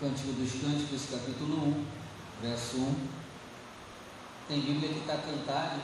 [0.00, 1.86] Cântico dos Cânticos, capítulo 1,
[2.42, 3.08] verso 1.
[4.48, 5.82] Tem Bíblia que está cantares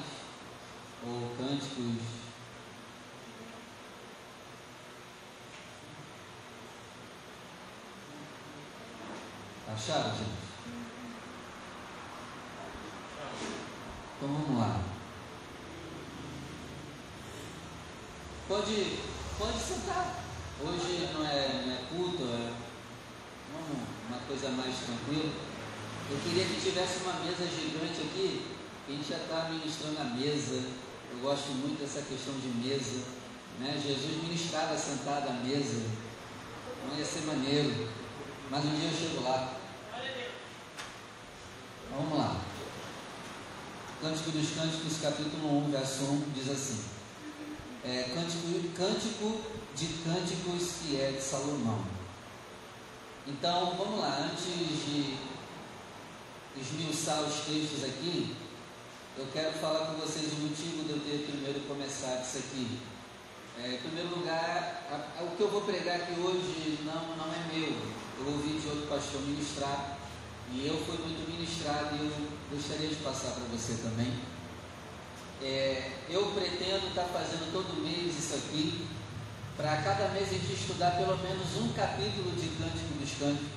[1.07, 2.03] ou cânticos.
[9.73, 10.51] Acharam, gente?
[14.17, 14.81] Então vamos lá.
[18.49, 18.99] Pode,
[19.39, 20.25] pode sentar.
[20.63, 22.60] Hoje não é, não é culto, é
[24.11, 25.31] uma coisa mais tranquila.
[26.11, 28.45] Eu queria que tivesse uma mesa gigante aqui,
[28.85, 30.65] que a gente já está ministrando a mesa.
[31.13, 33.05] Eu gosto muito dessa questão de mesa.
[33.61, 33.81] Né?
[33.81, 35.87] Jesus ministrava sentado à mesa.
[36.89, 37.89] Não ia ser maneiro.
[38.51, 39.57] Mas um dia eu chego lá.
[41.93, 42.41] Vamos lá.
[44.01, 46.83] Cântico dos Cânticos, capítulo 1, verso 1, diz assim:
[47.85, 49.41] é, cântico, cântico
[49.77, 52.00] de Cânticos que é de Salomão.
[53.33, 55.17] Então, vamos lá, antes de
[56.61, 58.35] esmiuçar os textos aqui,
[59.17, 62.81] eu quero falar com vocês o motivo de eu ter primeiro começado isso aqui.
[63.63, 67.33] É, em primeiro lugar, a, a, o que eu vou pregar aqui hoje não, não
[67.33, 67.69] é meu.
[68.19, 69.97] Eu ouvi de outro pastor ministrar
[70.53, 74.13] e eu fui muito ministrado e eu gostaria de passar para você também.
[75.41, 78.89] É, eu pretendo estar fazendo todo mês isso aqui,
[79.61, 83.49] para cada mês a gente estudar pelo menos um capítulo de Cântico dos Cânticos.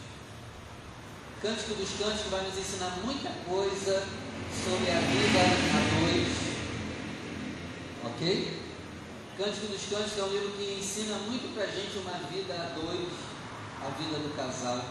[1.42, 4.06] Cântico dos Cânticos vai nos ensinar muita coisa
[4.52, 6.28] sobre a vida a dois.
[8.04, 8.60] Ok?
[9.38, 12.78] Cântico dos Cânticos é um livro que ensina muito para a gente uma vida a
[12.78, 13.10] dois,
[13.82, 14.84] a vida do casal.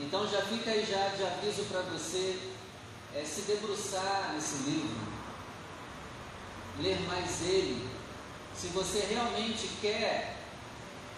[0.00, 2.38] Então já fica aí já de aviso para você
[3.14, 4.96] é, se debruçar nesse livro,
[6.80, 7.93] ler mais ele.
[8.56, 10.36] Se você realmente quer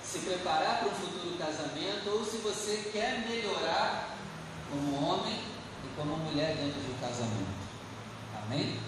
[0.02, 4.16] se preparar para um futuro casamento ou se você quer melhorar
[4.70, 5.38] como homem
[5.84, 7.56] e como mulher dentro de um casamento.
[8.42, 8.78] Amém?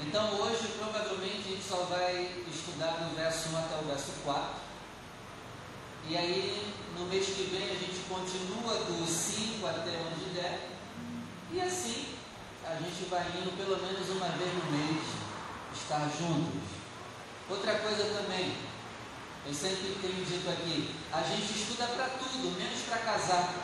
[0.00, 4.66] Então hoje provavelmente a gente só vai estudar do verso 1 até o verso 4.
[6.08, 10.70] E aí, no mês que vem, a gente continua do 5 até onde der.
[11.52, 12.14] E assim,
[12.64, 15.02] a gente vai indo pelo menos uma vez no mês,
[15.74, 16.75] estar juntos.
[17.48, 18.56] Outra coisa também,
[19.46, 23.54] eu sempre tenho dito aqui, a gente estuda para tudo, menos para casar.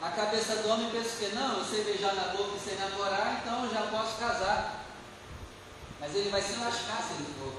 [0.00, 3.42] A cabeça do homem pensa que não, eu sei beijar na boca e sei namorar,
[3.42, 4.84] então eu já posso casar.
[6.00, 7.52] Mas ele vai se lascar se ele for.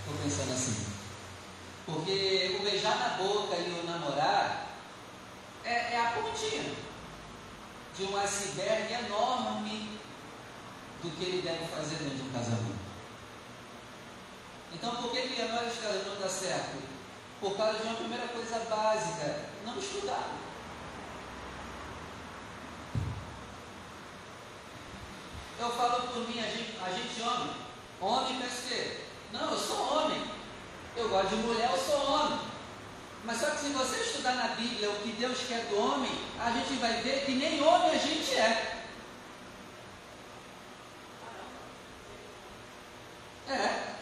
[0.00, 0.86] Estou pensando assim.
[1.84, 4.65] Porque o beijar na boca e o namorar
[5.66, 6.74] é, é a pontinha
[7.96, 9.98] de um iceberg enorme
[11.02, 12.86] do que ele deve fazer dentro de um casamento.
[14.72, 16.82] Então, por que, que dos casamentos não dá certo?
[17.40, 20.30] Por causa de uma primeira coisa básica, não estudar.
[25.58, 27.56] Eu falo por mim, a gente, a gente homem.
[28.00, 29.00] Homem pensa o quê?
[29.32, 30.22] Não, eu sou homem.
[30.94, 32.55] Eu gosto de mulher, eu sou homem.
[33.26, 36.52] Mas só que se você estudar na Bíblia o que Deus quer do homem, a
[36.52, 38.84] gente vai ver que nem homem a gente é.
[43.48, 43.96] É.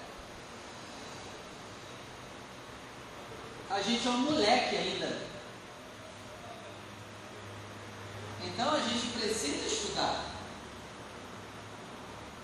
[3.71, 5.19] A gente é um moleque ainda.
[8.43, 10.23] Então a gente precisa estudar.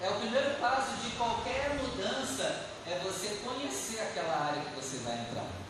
[0.00, 5.20] É o primeiro passo de qualquer mudança, é você conhecer aquela área que você vai
[5.20, 5.60] entrar.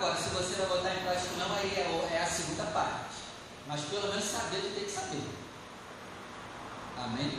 [0.00, 3.20] Agora, se você vai botar em prática não, aí é, é a segunda parte.
[3.68, 5.20] Mas pelo menos saber, tu tem que saber.
[6.96, 7.38] Amém?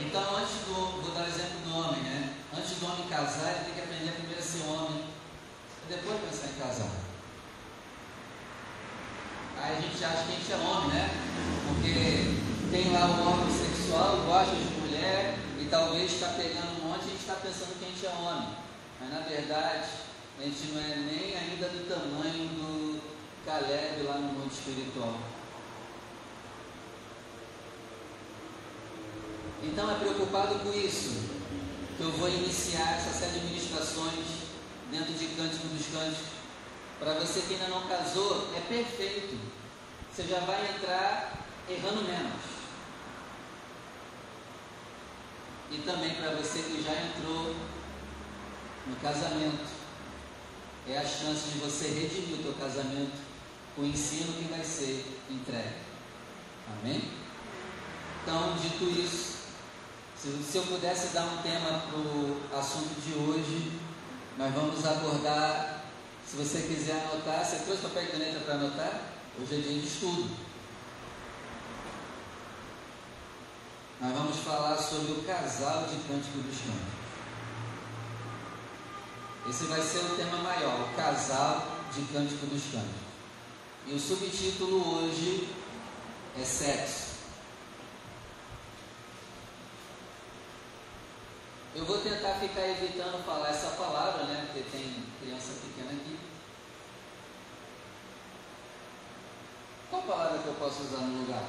[0.00, 2.32] Então, antes do, vou dar o exemplo do homem, né?
[2.56, 5.04] Antes do homem casar, ele tem que aprender primeiro a ser homem,
[5.84, 6.92] e depois pensar em casar.
[9.60, 11.10] Aí a gente acha que a gente é homem, né?
[11.68, 17.04] Porque tem lá o homem sexual, gosta de mulher, e talvez está pegando um monte
[17.04, 18.48] e a gente está pensando que a gente é homem.
[18.98, 20.06] Mas na verdade,
[20.38, 23.00] a gente não é nem ainda do tamanho do
[23.44, 25.18] Caleb lá no mundo espiritual.
[29.62, 31.36] Então é preocupado com isso
[31.96, 34.26] que eu vou iniciar essa série de ministrações
[34.90, 36.36] dentro de Cântico dos Cânticos.
[36.98, 39.38] Para você que ainda não casou, é perfeito.
[40.12, 42.40] Você já vai entrar errando menos.
[45.70, 47.54] E também para você que já entrou
[48.86, 49.75] no casamento,
[50.88, 53.16] é a chance de você redimir o teu casamento
[53.74, 55.74] com o ensino que vai ser entregue.
[56.80, 57.02] Amém?
[58.22, 59.36] Então, dito isso,
[60.18, 63.72] Se, eu pudesse dar um tema para o assunto de hoje,
[64.36, 65.84] nós vamos abordar.
[66.26, 69.00] Se você quiser anotar, você trouxe papel e caneta para anotar?
[69.40, 70.30] Hoje é dia de estudo.
[74.00, 77.05] Nós vamos falar sobre o casal de Cântico dos Cânticos.
[79.48, 83.06] Esse vai ser o tema maior, o casal de Cântico dos Cânticos.
[83.86, 85.48] E o subtítulo hoje
[86.36, 87.16] é Sexo.
[91.76, 94.46] Eu vou tentar ficar evitando falar essa palavra, né?
[94.46, 96.18] Porque tem criança pequena aqui.
[99.90, 101.44] Qual palavra que eu posso usar no lugar?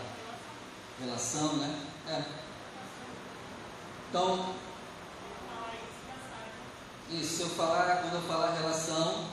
[1.00, 1.82] Relação, né?
[2.08, 2.24] É.
[4.10, 4.54] Então,
[7.10, 9.26] isso, se eu falar, quando eu falar relação,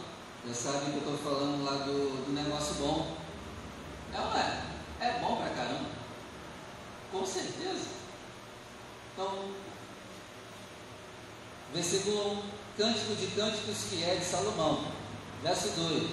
[0.46, 3.16] já sabem que eu estou falando lá do, do negócio bom.
[4.14, 4.62] É ou é?
[5.00, 5.90] É bom pra caramba.
[7.10, 7.88] Com certeza.
[9.12, 9.50] Então,
[11.72, 12.42] versículo 1,
[12.76, 14.84] Cântico de Cânticos que é de Salomão,
[15.42, 16.10] verso 2: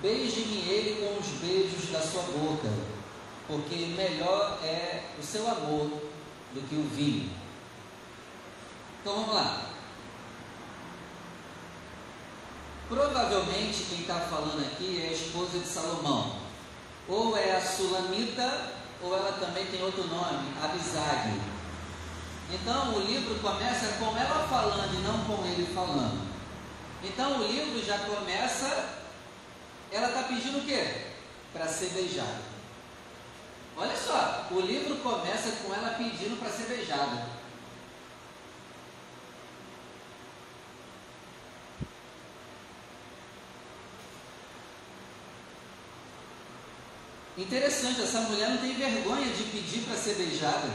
[0.00, 2.68] Beije-me ele com os beijos da sua boca,
[3.46, 5.90] porque melhor é o seu amor
[6.54, 7.30] do que o vinho.
[9.00, 9.73] Então vamos lá.
[12.88, 16.36] Provavelmente quem está falando aqui é a esposa de Salomão.
[17.08, 18.72] Ou é a Sulamita,
[19.02, 21.40] ou ela também tem outro nome, Abisag.
[22.50, 26.28] Então o livro começa com ela falando e não com ele falando.
[27.02, 28.90] Então o livro já começa,
[29.90, 31.06] ela está pedindo o quê?
[31.52, 32.54] Para ser beijada.
[33.76, 37.26] Olha só, o livro começa com ela pedindo para ser beijada.
[47.36, 50.68] Interessante, essa mulher não tem vergonha de pedir para ser beijada.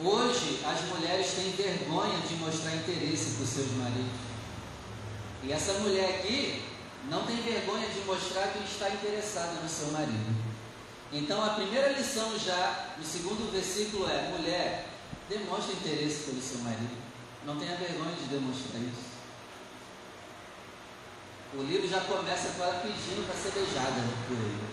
[0.00, 4.34] Hoje, as mulheres têm vergonha de mostrar interesse para os seus maridos.
[5.42, 6.62] E essa mulher aqui
[7.10, 10.34] não tem vergonha de mostrar que está interessada no seu marido.
[11.12, 14.88] Então, a primeira lição já, no segundo versículo é: mulher,
[15.28, 16.96] demonstre interesse pelo seu marido.
[17.44, 19.13] Não tenha vergonha de demonstrar isso.
[21.56, 24.64] O livro já começa com ela pedindo para ser beijada por ele.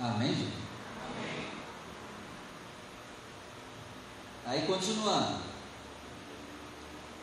[0.00, 0.52] Amém, gente?
[1.04, 1.46] Amém.
[4.46, 5.42] Aí continuando.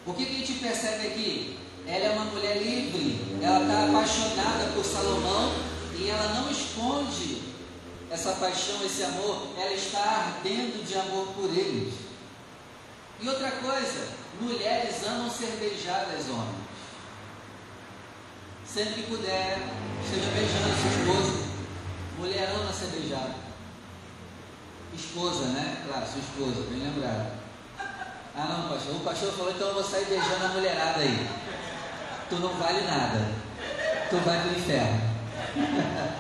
[0.05, 1.59] O que, que a gente percebe aqui?
[1.87, 5.53] Ela é uma mulher livre, ela está apaixonada por Salomão
[5.97, 7.43] e ela não esconde
[8.11, 11.93] essa paixão, esse amor, ela está ardendo de amor por eles.
[13.21, 14.09] E outra coisa,
[14.41, 16.68] mulheres amam ser beijadas, homens.
[18.71, 19.57] Sempre que puder,
[20.03, 21.49] esteja beijando a sua esposa.
[22.19, 23.33] Mulher ama ser beijada.
[24.93, 25.83] Esposa, né?
[25.87, 27.31] Claro, sua esposa, bem lembrado.
[28.35, 28.95] Ah não, pastor.
[28.95, 31.27] O pastor falou, então eu vou sair beijando a mulherada aí.
[32.29, 33.31] Tu não vale nada.
[34.07, 35.01] Tu vai para o inferno.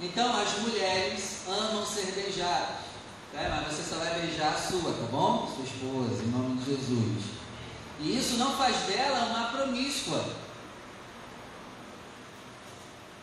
[0.00, 2.84] então as mulheres amam ser beijadas.
[3.34, 5.52] É, mas você só vai beijar a sua, tá bom?
[5.52, 7.24] Sua esposa, em nome de Jesus.
[7.98, 10.43] E isso não faz dela uma promíscua.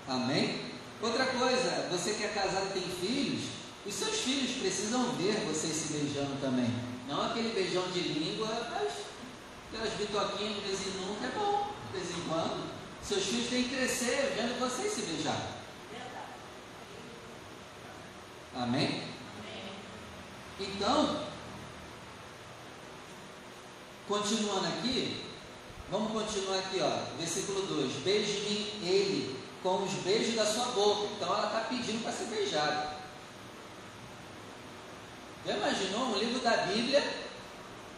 [0.07, 0.71] Amém?
[1.01, 3.45] Outra coisa, você que é casado e tem filhos,
[3.85, 6.69] os seus filhos precisam ver vocês se beijando também.
[7.07, 8.91] Não aquele beijão de língua, mas
[9.67, 12.71] aquelas bitoquinhas de vez em nunca é bom, de vez em quando.
[13.01, 15.57] Seus filhos têm que crescer vendo vocês se beijar.
[18.53, 18.85] Amém?
[18.85, 19.01] Amém?
[20.59, 21.25] Então,
[24.07, 25.23] continuando aqui,
[25.89, 31.07] vamos continuar aqui, ó, versículo 2: Beije-me ele com os beijos da sua boca.
[31.15, 33.01] Então ela está pedindo para ser beijada.
[35.45, 37.03] Já imaginou um livro da Bíblia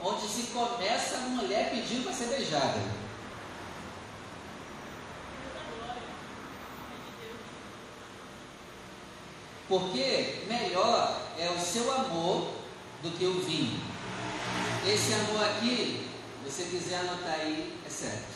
[0.01, 2.79] onde se começa a mulher pedindo para ser beijada?
[9.67, 12.53] Porque melhor é o seu amor
[13.01, 13.79] do que o vinho.
[14.85, 16.09] Esse amor aqui,
[16.43, 18.33] você quiser anotar aí, é certo.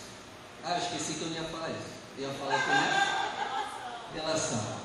[0.63, 1.97] Ah, eu esqueci que eu não ia falar isso.
[2.17, 3.06] Eu ia falar com
[4.17, 4.77] relação.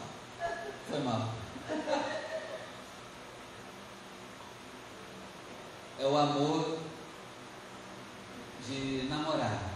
[0.89, 1.29] Foi mal.
[5.99, 6.79] É o amor
[8.67, 9.71] de namorar.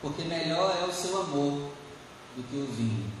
[0.00, 1.72] Porque melhor é o seu amor
[2.36, 3.12] do que o vinho.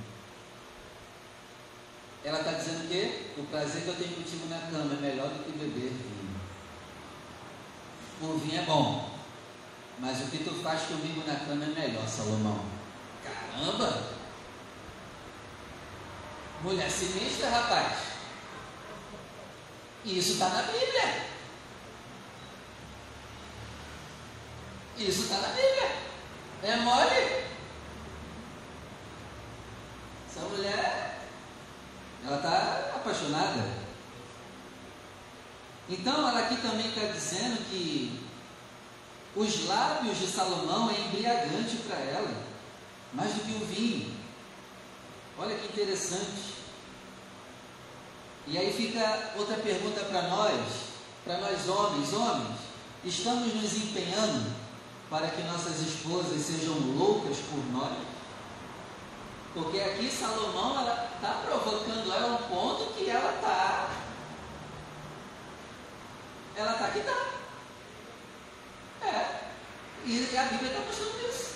[2.24, 5.44] Ela está dizendo que o prazer que eu tenho contigo na cama é melhor do
[5.44, 6.40] que beber vinho.
[8.20, 9.10] O vinho é bom,
[9.98, 12.71] mas o que tu faz comigo na cama é melhor, Salomão.
[13.24, 14.02] Caramba!
[16.62, 17.98] Mulher sinistra, rapaz.
[20.04, 21.26] Isso está na Bíblia.
[24.96, 25.96] Isso está na Bíblia.
[26.62, 27.44] É mole?
[30.28, 31.18] Essa mulher,
[32.24, 33.82] ela está apaixonada.
[35.88, 38.24] Então, ela aqui também está dizendo que
[39.34, 42.51] os lábios de Salomão é embriagante para ela,
[43.12, 44.14] mais do que o vinho.
[45.38, 46.52] Olha que interessante.
[48.46, 50.60] E aí fica outra pergunta para nós,
[51.24, 52.58] para nós homens, homens,
[53.04, 54.52] estamos nos empenhando
[55.08, 57.98] para que nossas esposas sejam loucas por nós?
[59.54, 63.90] Porque aqui Salomão está provocando ela a um ponto que ela está.
[66.56, 67.26] Ela está que está.
[69.06, 69.42] É.
[70.06, 71.51] E a Bíblia está mostrando isso.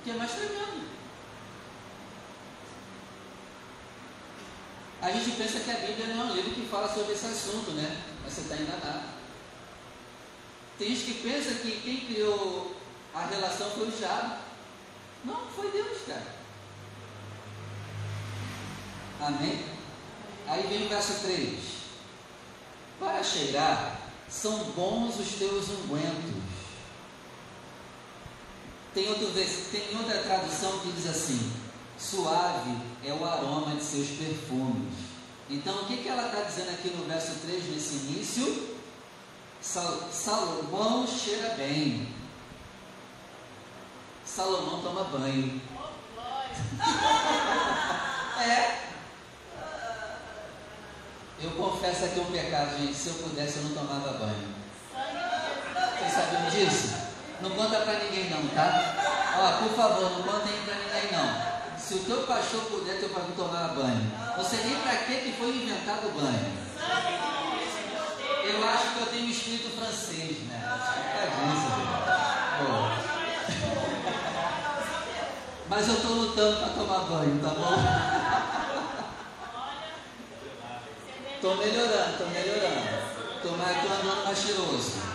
[0.00, 0.88] O que é mais tremendo.
[5.02, 7.72] A gente pensa que a Bíblia não é um livro que fala sobre esse assunto,
[7.72, 8.02] né?
[8.24, 9.08] Mas você está enganado.
[10.78, 12.74] Tem gente que pensa que quem criou
[13.14, 14.36] a relação foi o diabo.
[15.22, 16.26] Não, foi Deus, cara.
[19.20, 19.66] Amém?
[20.46, 21.60] Aí vem o verso 3.
[22.98, 26.49] Para cheirar, são bons os teus ungüentos.
[28.92, 29.28] Tem, outro,
[29.70, 31.52] tem outra tradução que diz assim:
[31.98, 34.92] suave é o aroma de seus perfumes.
[35.48, 38.78] Então, o que, que ela está dizendo aqui no verso 3, nesse início?
[39.60, 42.08] Sal, Salomão cheira bem.
[44.24, 45.60] Salomão toma banho.
[48.40, 48.80] é.
[51.42, 52.94] Eu confesso aqui um pecado, gente.
[52.94, 54.54] Se eu pudesse, eu não tomava banho.
[55.98, 57.09] Vocês sabiam disso?
[57.42, 58.94] Não conta pra ninguém não, tá?
[59.38, 61.50] Ó, por favor, não contem pra ninguém não.
[61.78, 64.12] Se o teu pastor puder, teu pastor tomar banho.
[64.36, 66.52] Não sei nem pra que, que foi inventado o banho.
[68.44, 70.60] Eu acho que eu tenho espírito francês, né?
[75.68, 77.76] Mas eu estou lutando para tomar banho, tá bom?
[81.36, 83.10] Estou melhorando, estou melhorando.
[83.36, 85.09] Estou andando mais cheiroso.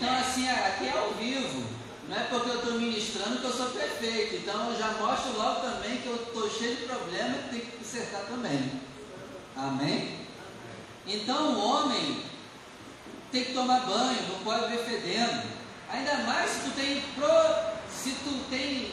[0.00, 1.64] Então, assim, aqui é ao vivo.
[2.08, 4.36] Não é porque eu estou ministrando que eu sou perfeito.
[4.36, 7.76] Então, eu já mostro logo também que eu estou cheio de problema e tem que
[7.78, 8.80] consertar também.
[9.56, 10.18] Amém?
[11.04, 12.22] Então o homem
[13.32, 15.42] tem que tomar banho, não pode ver fedendo.
[15.90, 17.28] Ainda mais se tu tem pro,
[17.90, 18.92] se tu tem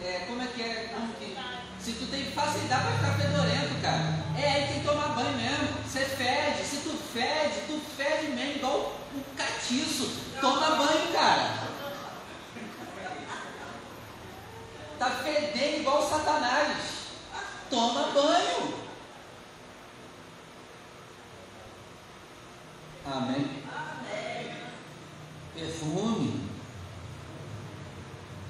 [0.00, 0.94] é, como é que é?
[1.18, 1.36] Que,
[1.82, 4.24] se tu tem facilidade para ficar fedorento, cara.
[4.38, 5.68] É aí tem que tomar banho mesmo.
[5.84, 9.35] Você fede, se tu fede, tu fede mesmo, igual um
[9.66, 10.08] catiço.
[10.40, 11.66] Toma banho, cara.
[14.98, 16.78] Tá fedendo igual Satanás.
[17.68, 18.74] Toma banho.
[23.04, 23.62] Amém?
[25.54, 26.48] Perfume.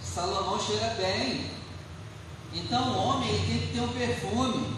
[0.00, 1.50] Salomão cheira bem.
[2.52, 4.76] Então o homem tem que ter um perfume.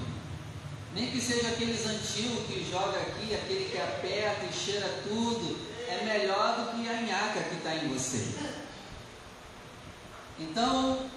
[0.95, 5.68] Nem que seja aqueles antigos que joga aqui, aquele que aperta e cheira tudo.
[5.88, 8.35] É melhor do que a nhaca que está em você.
[10.38, 11.09] Então,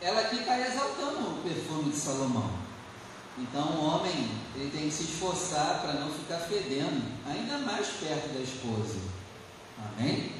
[0.00, 2.66] ela aqui está exaltando o perfume de Salomão.
[3.38, 8.32] Então o homem ele tem que se esforçar para não ficar fedendo, ainda mais perto
[8.32, 8.98] da esposa.
[9.78, 10.32] Amém?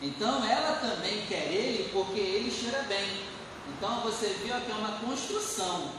[0.00, 3.24] Então ela também quer ele porque ele cheira bem.
[3.68, 5.90] Então você viu que é uma construção.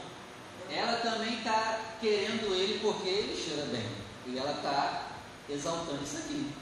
[0.70, 4.07] Ela também está querendo ele porque ele cheira bem.
[4.28, 5.08] E ela está
[5.48, 6.52] exaltando isso aqui.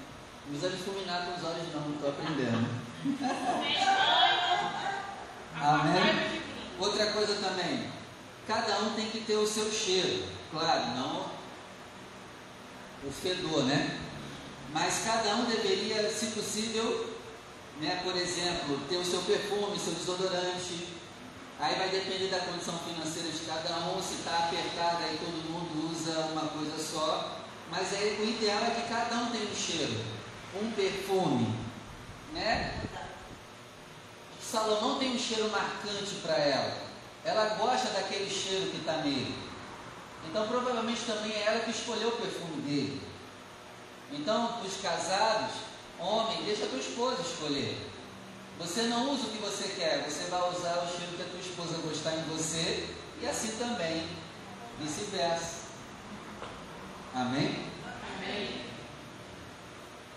[0.47, 2.67] Não precisa difuminar com os olhos não, estou aprendendo.
[5.61, 6.43] Amém?
[6.79, 7.91] Outra coisa também,
[8.47, 11.37] cada um tem que ter o seu cheiro, claro, não
[13.05, 14.01] o fedor, né?
[14.73, 17.15] Mas cada um deveria, se possível,
[17.81, 20.89] né, por exemplo, ter o seu perfume, seu desodorante.
[21.59, 25.91] Aí vai depender da condição financeira de cada um, se está apertado, aí todo mundo
[25.91, 27.46] usa uma coisa só.
[27.71, 30.05] Mas aí, o ideal é que cada um tenha um cheiro,
[30.55, 31.55] um perfume,
[32.33, 32.81] né?
[34.41, 36.73] Salomão tem um cheiro marcante para ela.
[37.25, 39.35] Ela gosta daquele cheiro que está nele.
[40.29, 43.03] Então, provavelmente também é ela que escolheu o perfume dele.
[44.13, 45.57] Então, os casados,
[45.99, 47.91] homem, deixa a tua esposa escolher.
[48.59, 51.41] Você não usa o que você quer, você vai usar o cheiro que a tua
[51.41, 52.89] esposa gostar em você
[53.21, 54.07] e assim também,
[54.81, 55.66] vice-versa.
[57.17, 57.57] Amém?
[58.15, 58.61] Amém.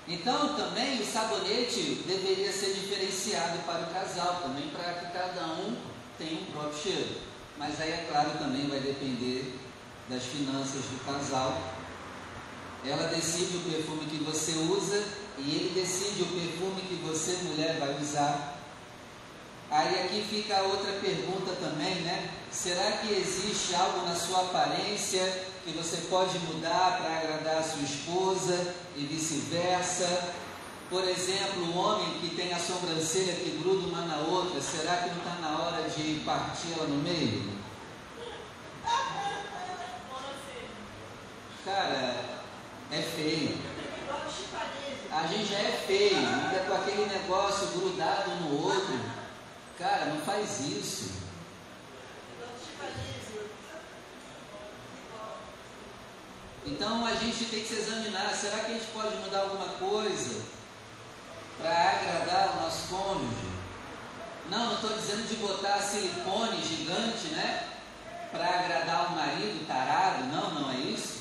[0.05, 5.77] Então também o sabonete deveria ser diferenciado para o casal, também para que cada um
[6.17, 7.21] tenha um próprio cheiro.
[7.57, 9.57] Mas aí é claro também vai depender
[10.09, 11.57] das finanças do casal.
[12.85, 15.01] Ela decide o perfume que você usa
[15.37, 18.57] e ele decide o perfume que você, mulher, vai usar.
[19.71, 22.29] Aí aqui fica a outra pergunta também, né?
[22.51, 27.83] Será que existe algo na sua aparência que você pode mudar para agradar a sua
[27.83, 30.33] esposa e vice-versa?
[30.89, 35.09] Por exemplo, um homem que tem a sobrancelha que gruda uma na outra, será que
[35.09, 37.59] não está na hora de partir ela no meio?
[41.63, 42.15] Cara,
[42.91, 43.57] é feio.
[45.11, 48.99] A gente já é feio, ainda com aquele negócio grudado no outro.
[49.77, 51.19] Cara, não faz isso.
[56.65, 60.43] Então a gente tem que se examinar, será que a gente pode mudar alguma coisa
[61.57, 63.49] para agradar o nosso cônjuge?
[64.49, 67.67] Não, não estou dizendo de botar silicone gigante, né?
[68.31, 71.19] Para agradar o marido tarado, não, não é isso.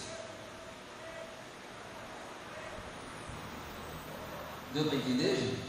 [4.73, 5.68] Deu para entender, gente?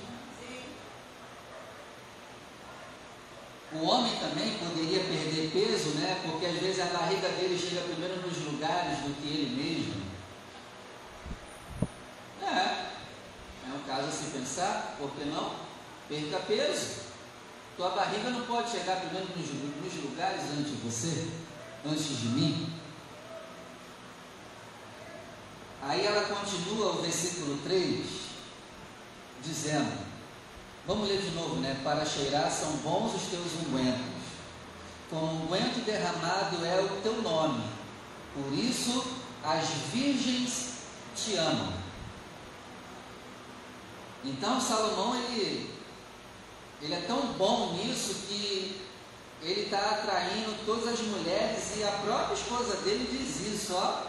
[3.71, 6.19] O homem também poderia perder peso, né?
[6.25, 10.01] Porque às vezes a barriga dele chega primeiro nos lugares do que ele mesmo.
[12.41, 12.89] É.
[13.69, 15.53] É um caso a se pensar, por que não?
[16.07, 17.09] Perca peso.
[17.77, 21.27] Tua barriga não pode chegar primeiro nos, nos lugares antes de você,
[21.85, 22.73] antes de mim.
[25.83, 28.05] Aí ela continua o versículo 3,
[29.43, 30.08] dizendo:
[30.89, 31.79] Vamos ler de novo, né?
[31.83, 34.01] Para cheirar são bons os teus ungüentos.
[35.07, 37.63] Com unguento derramado é o teu nome.
[38.33, 39.05] Por isso
[39.43, 40.79] as virgens
[41.15, 41.73] te amam.
[44.25, 45.71] Então Salomão ele,
[46.81, 48.81] ele é tão bom nisso que
[49.43, 54.05] ele está atraindo todas as mulheres e a própria esposa dele diz isso, ó.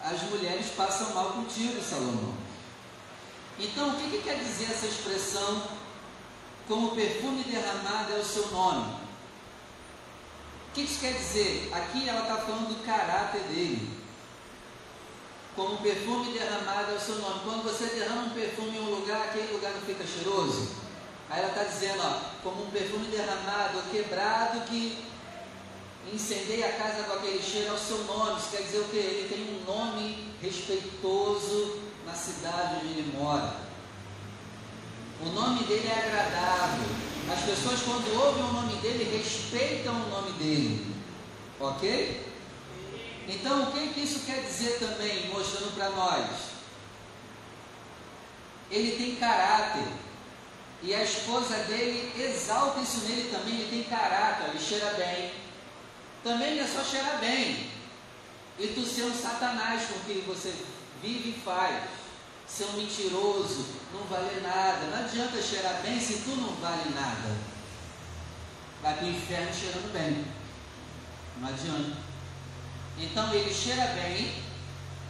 [0.00, 2.41] As mulheres passam mal contigo, Salomão.
[3.58, 5.62] Então, o que, que quer dizer essa expressão?
[6.66, 8.94] Como perfume derramado é o seu nome.
[10.68, 11.70] O que isso quer dizer?
[11.72, 14.00] Aqui ela está falando do caráter dele.
[15.54, 17.40] Como perfume derramado é o seu nome.
[17.44, 20.70] Quando você derrama um perfume em um lugar, aquele lugar não fica cheiroso?
[21.28, 25.04] Aí ela está dizendo, ó, como um perfume derramado, quebrado, que
[26.12, 28.40] incendeia a casa com aquele cheiro, é o seu nome.
[28.40, 28.96] Isso quer dizer o quê?
[28.96, 31.80] Ele tem um nome respeitoso,
[32.12, 33.56] na cidade onde ele mora.
[35.22, 36.90] O nome dele é agradável.
[37.32, 40.94] As pessoas, quando ouvem o nome dele, respeitam o nome dele.
[41.58, 42.32] Ok?
[43.28, 46.26] Então, o que, que isso quer dizer também, mostrando para nós?
[48.70, 49.86] Ele tem caráter.
[50.82, 53.54] E a esposa dele exalta isso nele também.
[53.54, 55.32] Ele tem caráter, ele cheira bem.
[56.22, 57.70] Também não é só cheirar bem.
[58.58, 60.52] E tu ser um satanás com que você
[61.00, 62.01] vive e faz.
[62.54, 64.86] Ser um mentiroso, não vale nada.
[64.90, 67.34] Não adianta cheirar bem se tu não vale nada.
[68.82, 70.26] Vai para o inferno cheirando bem.
[71.38, 71.96] Não adianta.
[72.98, 74.42] Então ele cheira bem,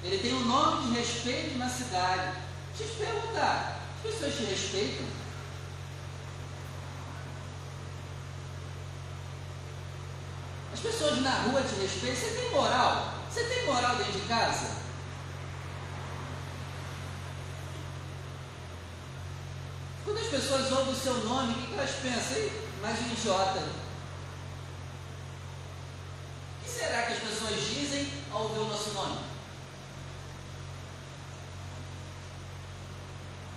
[0.05, 2.39] ele tem um nome de respeito na cidade.
[2.79, 5.07] Deixa eu te perguntar, as pessoas te respeitam?
[10.73, 12.21] As pessoas na rua te respeitam?
[12.21, 13.15] Você tem moral?
[13.29, 14.82] Você tem moral dentro de casa?
[20.05, 22.37] Quando as pessoas ouvem o seu nome, o que elas pensam?
[22.37, 23.61] Ei, mais um idiota.
[26.59, 29.19] O que será que as pessoas dizem ao ouvir o nosso nome?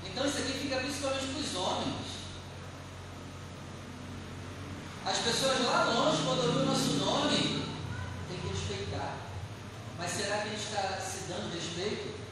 [0.04, 2.06] Então isso aqui fica principalmente para os homens.
[5.04, 7.66] As pessoas lá longe, quando ouvem o nosso nome,
[8.30, 9.18] tem que respeitar.
[9.98, 12.25] Mas será que a gente está se dando respeito?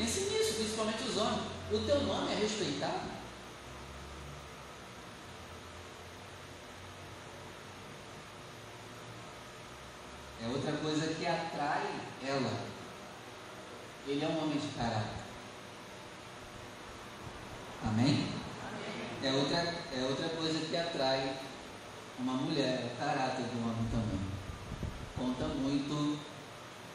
[0.00, 1.42] Pense nisso, principalmente os homens.
[1.70, 3.10] O teu nome é respeitado?
[10.42, 12.50] É outra coisa que atrai ela.
[14.06, 15.20] Ele é um homem de caráter.
[17.84, 18.06] Amém?
[18.08, 19.06] Amém?
[19.22, 21.36] É, outra, é outra coisa que atrai
[22.18, 24.20] uma mulher, é o caráter do homem também.
[25.14, 26.18] Conta muito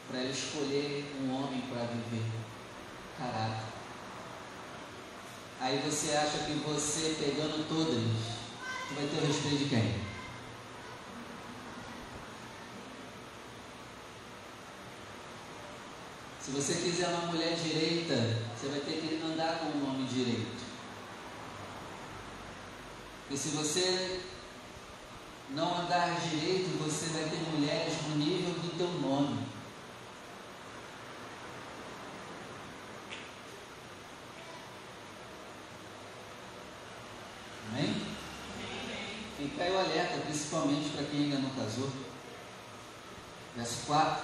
[0.08, 2.45] para ele escolher um homem para viver
[3.18, 3.64] Caraca.
[5.60, 8.04] Aí você acha que você pegando todas,
[8.88, 10.06] tu vai ter o respeito de quem?
[16.40, 18.14] Se você quiser uma mulher direita,
[18.54, 20.64] você vai ter que andar com um homem direito.
[23.30, 24.20] E se você
[25.50, 29.45] não andar direito, você vai ter mulheres no nível do teu nome.
[40.56, 41.90] Principalmente para quem ainda não casou.
[43.56, 44.22] Verso 4.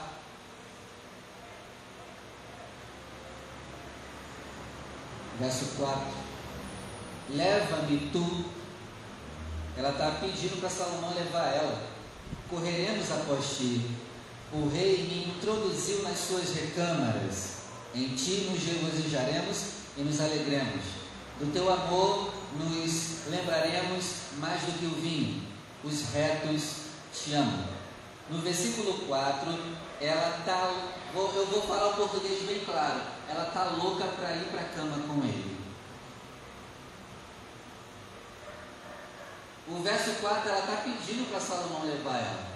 [5.38, 6.02] Verso 4.
[7.30, 8.44] Leva-me tu.
[9.76, 11.82] Ela está pedindo para Salomão levar ela.
[12.48, 13.90] Correremos após ti.
[14.52, 17.62] O rei me introduziu nas suas recâmaras.
[17.94, 19.64] Em ti nos regozijaremos
[19.96, 20.84] e nos alegremos.
[21.38, 24.04] Do teu amor nos lembraremos
[24.38, 25.51] mais do que o vinho.
[25.84, 27.66] Os retos te amam.
[28.30, 29.50] No versículo 4,
[30.00, 30.72] ela está.
[31.14, 33.00] Eu vou falar o português bem claro.
[33.28, 35.60] Ela está louca para ir para a cama com ele.
[39.68, 42.52] O verso 4, ela está pedindo para Salomão levar ela.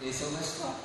[0.00, 0.76] Esse é o verso 4.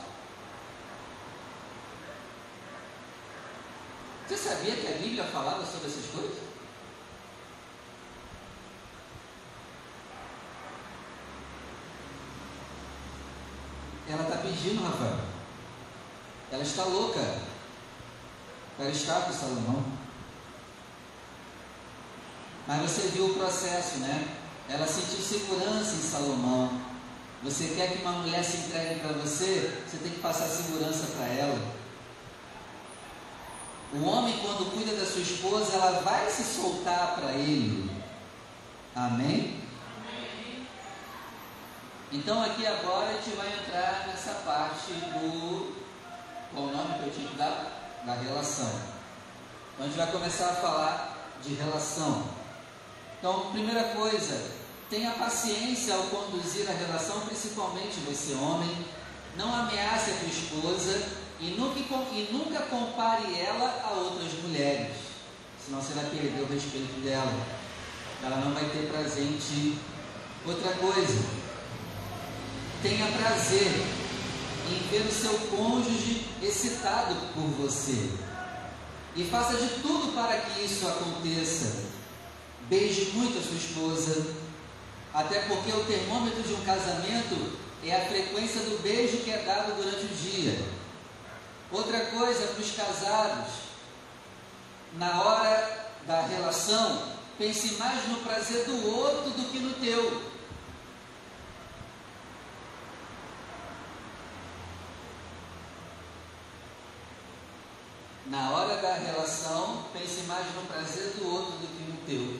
[4.28, 6.38] Você sabia que a Bíblia falava sobre essas coisas?
[14.58, 15.20] Ela está pedindo, Rafael.
[16.52, 17.20] Ela está louca
[18.76, 19.84] para estar com Salomão.
[22.68, 24.28] Mas você viu o processo, né?
[24.70, 26.82] Ela sentiu segurança em Salomão.
[27.44, 29.82] Você quer que uma mulher se entregue para você?
[29.88, 31.78] Você tem que passar segurança para ela.
[33.94, 37.90] O homem, quando cuida da sua esposa, ela vai se soltar para ele.
[38.94, 39.57] Amém?
[42.12, 45.76] Então, aqui agora a gente vai entrar nessa parte do.
[46.54, 48.02] Qual o nome que eu tinha que dar?
[48.06, 48.72] Da relação.
[49.74, 52.24] Então, a gente vai começar a falar de relação.
[53.20, 54.52] Então, primeira coisa,
[54.90, 58.86] tenha paciência ao conduzir a relação, principalmente você, homem.
[59.36, 64.96] Não ameace a tua esposa e nunca, e nunca compare ela a outras mulheres,
[65.64, 67.32] senão você vai perder o respeito dela.
[68.24, 69.78] Ela não vai ter prazer em ti.
[70.46, 71.47] Outra coisa,
[72.82, 73.72] tenha prazer
[74.70, 78.12] em ver o seu cônjuge excitado por você.
[79.16, 81.86] E faça de tudo para que isso aconteça.
[82.70, 84.36] Beije muito a sua esposa,
[85.14, 89.76] até porque o termômetro de um casamento é a frequência do beijo que é dado
[89.76, 90.60] durante o dia.
[91.72, 93.54] Outra coisa para os casados,
[94.94, 97.04] na hora da relação,
[97.38, 100.37] pense mais no prazer do outro do que no teu.
[108.30, 112.40] Na hora da relação, pense mais no prazer do outro do que no teu.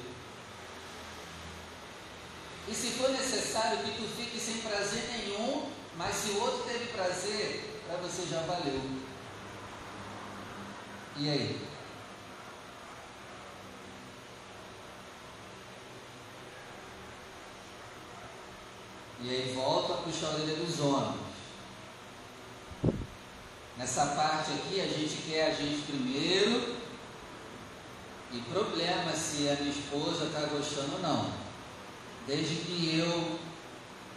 [2.68, 6.88] E se for necessário que tu fique sem prazer nenhum, mas se o outro teve
[6.88, 8.82] prazer, para você já valeu.
[11.16, 11.68] E aí?
[19.22, 21.27] E aí volta a puxar a orelha dos homens.
[23.78, 26.78] Nessa parte aqui a gente quer a gente primeiro.
[28.32, 31.32] E problema se a minha esposa está gostando ou não.
[32.26, 33.40] Desde que eu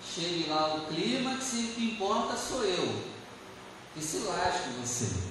[0.02, 3.04] chegue lá o clímax, o que importa sou eu.
[3.94, 5.30] Que se lasque você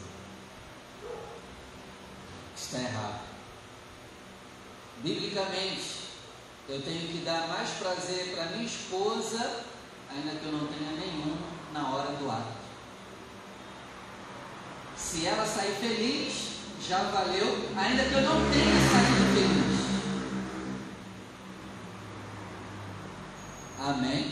[2.56, 3.22] está errado.
[4.98, 6.00] Biblicamente,
[6.68, 9.64] eu tenho que dar mais prazer para minha esposa,
[10.10, 11.38] ainda que eu não tenha nenhum
[11.74, 12.59] na hora do ato.
[15.00, 16.50] Se ela sair feliz,
[16.88, 19.80] já valeu, ainda que eu não tenha saído feliz.
[23.80, 24.32] Amém?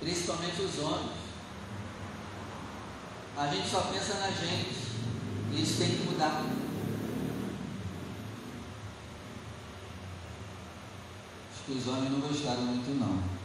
[0.00, 1.24] Principalmente os homens.
[3.36, 4.84] A gente só pensa na gente.
[5.52, 6.44] Isso tem que mudar.
[11.52, 13.43] Acho que os homens não gostaram muito não.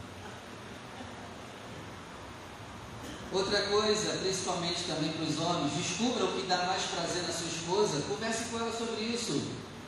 [3.32, 7.46] Outra coisa, principalmente também para os homens, descubra o que dá mais prazer na sua
[7.46, 9.40] esposa, converse com ela sobre isso.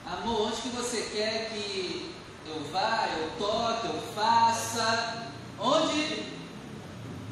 [0.07, 2.15] Amor, onde que você quer que
[2.47, 5.27] eu vá, eu toque, eu faça?
[5.59, 6.25] Onde?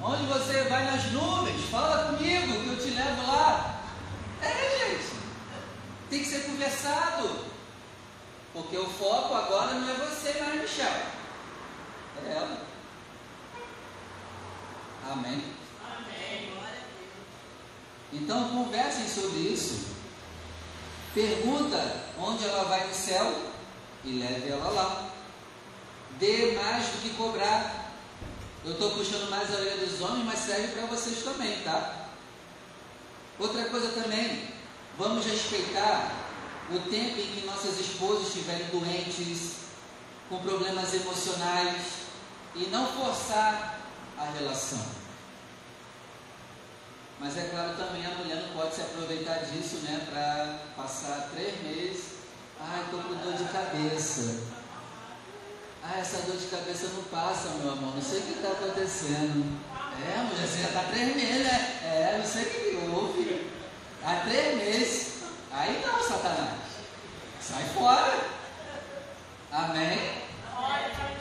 [0.03, 1.71] Onde você vai nas nuvens?
[1.71, 3.83] Fala comigo que eu te levo lá.
[4.43, 5.13] É, gente.
[6.09, 7.45] Tem que ser conversado.
[8.53, 10.87] Porque o foco agora não é você, mas Michel.
[12.27, 12.67] É ela.
[15.13, 15.60] Amém?
[18.13, 19.91] Então conversem sobre isso.
[21.15, 23.53] Pergunta onde ela vai no céu
[24.05, 25.11] e leve ela lá.
[26.19, 27.93] Dê mais do que cobrar.
[28.65, 32.09] Eu estou puxando mais a orelha dos homens, mas serve para vocês também, tá?
[33.39, 34.49] Outra coisa também,
[34.99, 36.13] vamos respeitar
[36.71, 39.55] o tempo em que nossas esposas estiverem doentes,
[40.29, 41.83] com problemas emocionais,
[42.55, 43.81] e não forçar
[44.19, 45.00] a relação.
[47.21, 51.63] Mas é claro também a mulher não pode se aproveitar disso, né, para passar três
[51.63, 52.05] meses.
[52.59, 54.41] Ai, estou com dor de cabeça.
[55.83, 57.95] Ah, essa dor de cabeça não passa, meu amor.
[57.95, 59.61] Não sei o que está acontecendo.
[60.03, 61.81] É, mulher, você já está três meses, né?
[61.85, 63.53] É, não sei o que houve.
[64.03, 65.13] Há três meses.
[65.53, 66.59] Aí não, Satanás.
[67.41, 68.19] Sai fora.
[69.53, 70.23] Amém?
[70.57, 71.20] Olha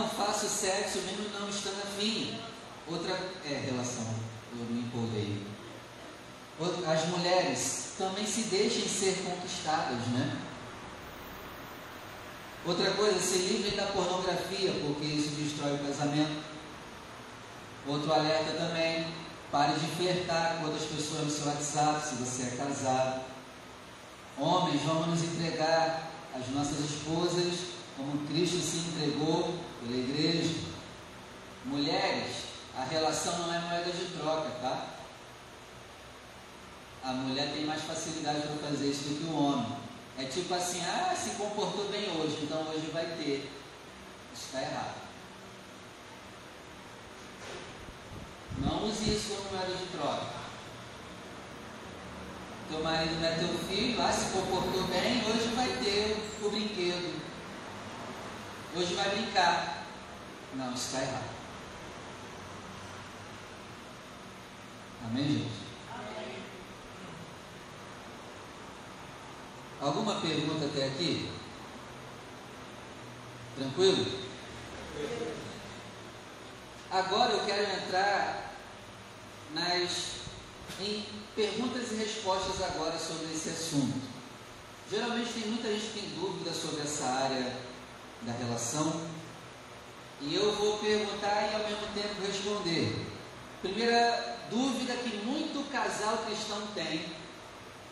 [0.00, 2.34] Então, faça o sexo mesmo não estando afim.
[2.88, 3.12] Outra
[3.44, 4.06] é relação,
[4.58, 5.46] eu me empolguei.
[6.88, 10.38] As mulheres também se deixem ser conquistadas, né?
[12.64, 16.44] Outra coisa, se livrem da pornografia, porque isso destrói o casamento.
[17.86, 19.06] Outro alerta também,
[19.52, 23.20] pare de flertar com outras pessoas no seu WhatsApp, se você é casado.
[24.38, 27.69] Homens, vamos nos entregar às nossas esposas
[28.00, 30.54] como Cristo se entregou pela igreja.
[31.66, 34.86] Mulheres, a relação não é moeda de troca, tá?
[37.04, 39.76] A mulher tem mais facilidade para fazer isso do que o homem.
[40.18, 43.50] É tipo assim, ah, se comportou bem hoje, então hoje vai ter.
[44.34, 44.94] Isso está errado.
[48.58, 50.40] Não use isso como moeda de troca.
[52.68, 57.29] Teu marido não é teu filho, ah, se comportou bem, hoje vai ter o brinquedo.
[58.74, 59.84] Hoje vai brincar.
[60.54, 61.30] Não, isso está errado.
[65.04, 65.50] Amém, gente?
[65.92, 66.36] Amém.
[69.80, 71.32] Alguma pergunta até aqui?
[73.56, 74.20] Tranquilo?
[76.92, 78.54] Agora eu quero entrar
[79.52, 80.20] nas
[80.80, 81.04] em
[81.34, 84.00] perguntas e respostas agora sobre esse assunto.
[84.88, 87.69] Geralmente tem muita gente que tem dúvida sobre essa área
[88.22, 89.08] da relação
[90.20, 93.06] e eu vou perguntar e ao mesmo tempo responder.
[93.62, 97.04] Primeira dúvida que muito casal cristão tem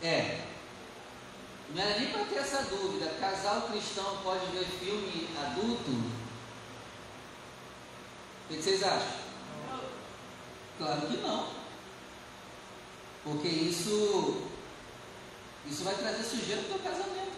[0.03, 0.49] é
[1.75, 3.11] não era nem para ter essa dúvida.
[3.21, 5.91] Casal cristão pode ver filme adulto?
[5.91, 6.13] O
[8.49, 9.19] que vocês acham?
[10.79, 11.47] Claro que não.
[13.23, 14.49] Porque isso,
[15.67, 17.38] isso vai trazer sujeira para o casamento.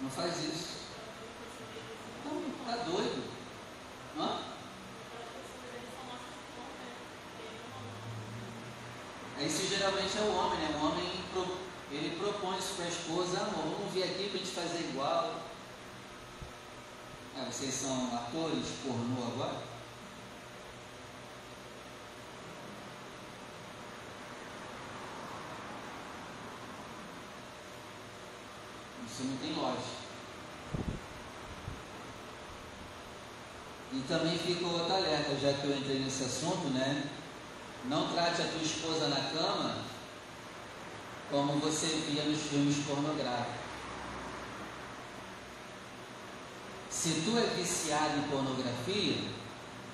[0.00, 0.78] Não faz isso.
[2.24, 3.24] Não, tá doido.
[4.18, 4.38] Hã?
[9.40, 10.78] Isso geralmente é o homem, né?
[10.80, 11.18] O homem
[11.90, 15.40] ele propõe isso para a esposa, amor, vamos vir aqui para a gente fazer igual.
[17.36, 19.67] Ah, vocês são atores pornô agora?
[29.18, 29.98] Isso não tem lógica.
[33.92, 37.10] E também fica outro alerta, já que eu entrei nesse assunto, né?
[37.86, 39.78] Não trate a tua esposa na cama
[41.32, 43.60] como você via nos filmes pornográficos.
[46.88, 49.16] Se tu é viciado em pornografia,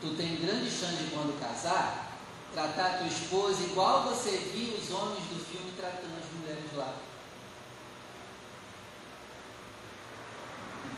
[0.02, 2.18] tu tem grande chance de quando casar,
[2.52, 6.94] tratar tua esposa igual você via os homens do filme tratando as mulheres lá.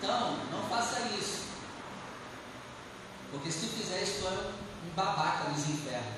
[0.07, 1.47] Então, não faça isso.
[3.33, 6.14] Porque se tu fizer isso, tu é um babaca dos infernos.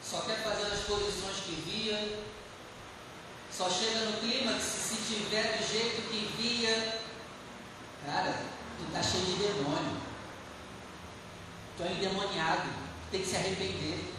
[0.00, 2.22] Só quer fazer as posições que via,
[3.50, 7.00] só chega no clímax se tiver do jeito que via.
[8.06, 8.44] Cara,
[8.78, 10.00] tu tá cheio de demônio.
[11.76, 12.68] Tu é endemoniado.
[13.10, 14.14] Tem que se arrepender.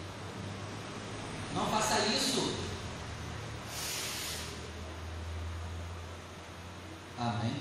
[1.53, 2.62] Não faça isso.
[7.23, 7.55] Amém?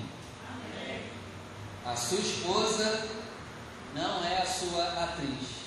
[1.85, 3.07] A sua esposa
[3.95, 5.63] não é a sua atriz.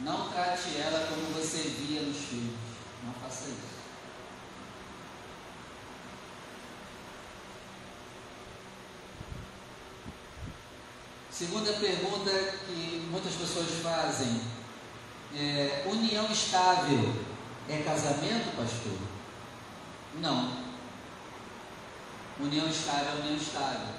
[0.00, 2.56] Não trate ela como você via nos filmes.
[3.04, 3.80] Não faça isso.
[11.30, 12.30] Segunda pergunta
[12.66, 14.40] que muitas pessoas fazem:
[15.34, 17.29] é, união estável
[17.70, 18.98] é casamento, pastor?
[20.20, 20.70] Não.
[22.40, 23.94] União estável é união estável.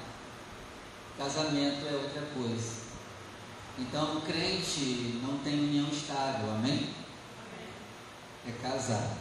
[1.18, 2.82] Casamento é outra coisa.
[3.80, 6.94] Então, o crente não tem união estável, amém?
[8.46, 9.18] É casar.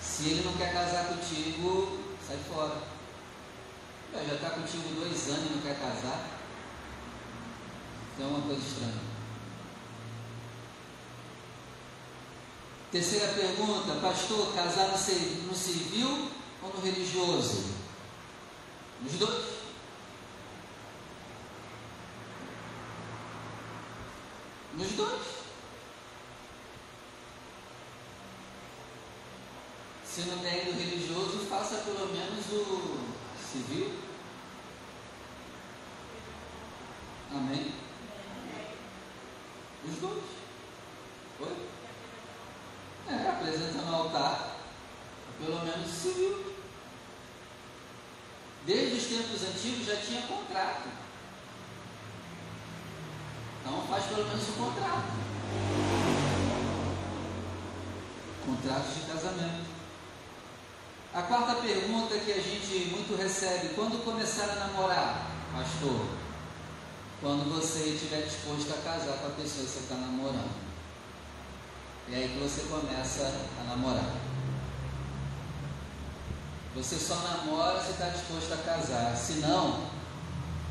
[0.00, 2.80] Se ele não quer casar contigo, sai fora.
[4.14, 6.26] já está contigo dois anos e não quer casar.
[8.14, 9.09] Então é uma coisa estranha.
[12.90, 16.28] Terceira pergunta, pastor, casar no civil
[16.60, 17.66] ou no religioso?
[19.00, 19.44] Nos dois.
[24.74, 25.22] Nos dois.
[30.04, 32.98] Se não tem do religioso, faça pelo menos o
[33.52, 33.92] civil.
[37.32, 37.72] Amém?
[39.88, 40.24] Os dois.
[41.40, 41.56] Oi?
[43.08, 44.56] É, apresenta no altar,
[45.38, 46.54] pelo menos civil.
[49.10, 50.88] Desde os tempos antigos já tinha contrato.
[53.60, 55.10] Então faz pelo menos o contrato.
[58.46, 59.66] Contrato de casamento.
[61.12, 66.06] A quarta pergunta que a gente muito recebe, quando começar a namorar, pastor?
[67.20, 70.54] Quando você estiver disposto a casar com a pessoa que você está namorando.
[72.12, 73.24] É aí que você começa
[73.60, 74.29] a namorar.
[76.74, 79.16] Você só namora se está disposto a casar.
[79.16, 79.90] Se não,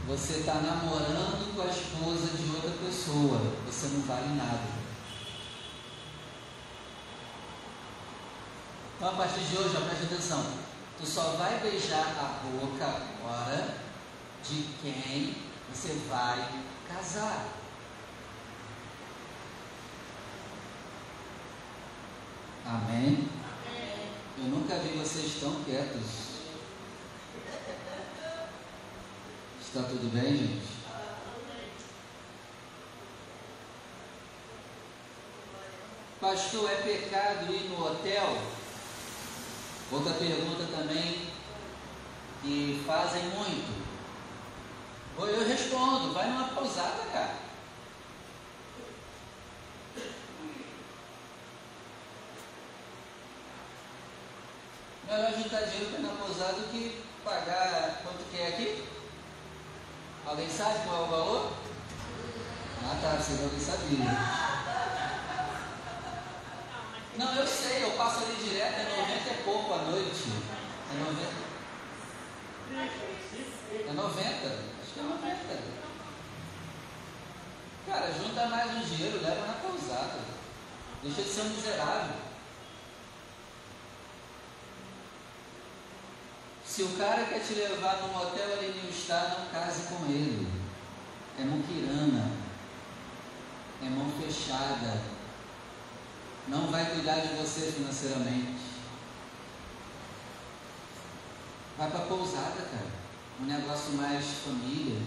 [0.07, 3.53] você está namorando com a esposa de outra pessoa.
[3.65, 4.79] Você não vale nada.
[8.95, 10.45] Então, a partir de hoje, preste atenção.
[10.99, 13.77] Tu só vai beijar a boca agora
[14.43, 15.35] de quem
[15.69, 16.49] você vai
[16.87, 17.45] casar.
[22.65, 23.29] Amém?
[24.41, 26.29] Eu nunca vi vocês tão quietos.
[29.61, 30.79] Está tudo bem, gente?
[36.21, 38.41] Pastor, é pecado ir no hotel?
[39.91, 41.27] Outra pergunta também
[42.41, 43.89] que fazem muito.
[45.17, 47.48] Eu respondo, vai numa pousada, cara.
[55.09, 58.87] Melhor juntar dinheiro para ir na pousada do que pagar quanto que é aqui?
[60.23, 61.53] Alguém sabe qual é o valor?
[62.85, 64.05] Ah tá, você não sabia.
[67.17, 70.29] Não, eu sei, eu passo ali direto, é 90 e pouco à noite.
[70.91, 71.49] É 90.
[73.89, 74.21] É 90?
[74.21, 75.79] Acho que é 90.
[77.87, 80.19] Cara, junta mais um dinheiro, leva na pousada.
[81.01, 82.28] Deixa de ser um miserável.
[86.79, 90.47] Se o cara quer te levar num hotel ali no estado, não case com ele.
[91.37, 92.31] É muquirana.
[93.83, 95.01] É mão fechada.
[96.47, 98.61] Não vai cuidar de você financeiramente.
[101.77, 102.87] Vai para pousada, cara.
[103.41, 105.01] Um negócio mais família.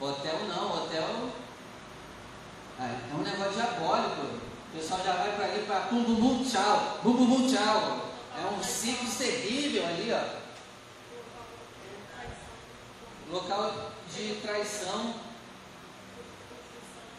[0.00, 1.30] Hotel não, hotel
[2.80, 4.22] é um negócio diabólico.
[4.22, 8.10] O pessoal já vai para ali para bum bum bum tchau, bum bum tchau.
[8.36, 10.43] É um ciclo terrível ali, ó.
[13.34, 15.12] Local de traição.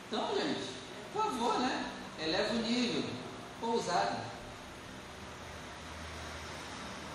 [0.07, 0.69] Então, gente,
[1.11, 1.91] por favor, né?
[2.17, 3.03] Eleva o nível.
[3.59, 4.21] Pousado.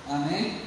[0.07, 0.67] Amém?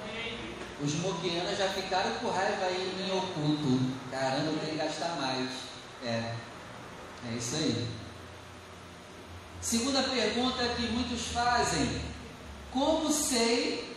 [0.00, 0.38] Amém.
[0.80, 3.80] Os moquianos já ficaram com raiva aí em oculto.
[4.12, 5.50] Caramba, eu tenho que gastar mais.
[6.04, 6.36] É.
[7.28, 7.88] É isso aí.
[9.60, 12.00] Segunda pergunta que muitos fazem:
[12.70, 13.96] Como sei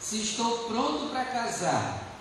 [0.00, 2.11] se estou pronto para casar?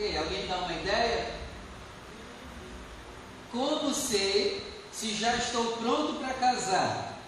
[0.00, 1.34] Ei, alguém dá uma ideia?
[3.52, 7.18] Como sei se já estou pronto para casar?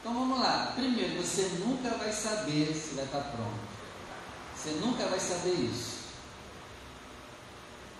[0.00, 0.72] Então vamos lá.
[0.76, 3.58] Primeiro, você nunca vai saber se vai estar pronto.
[4.54, 5.96] Você nunca vai saber isso.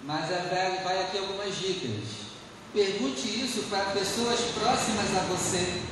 [0.03, 2.27] Mas vai, vai aqui algumas dicas.
[2.73, 5.83] Pergunte isso para pessoas próximas a você,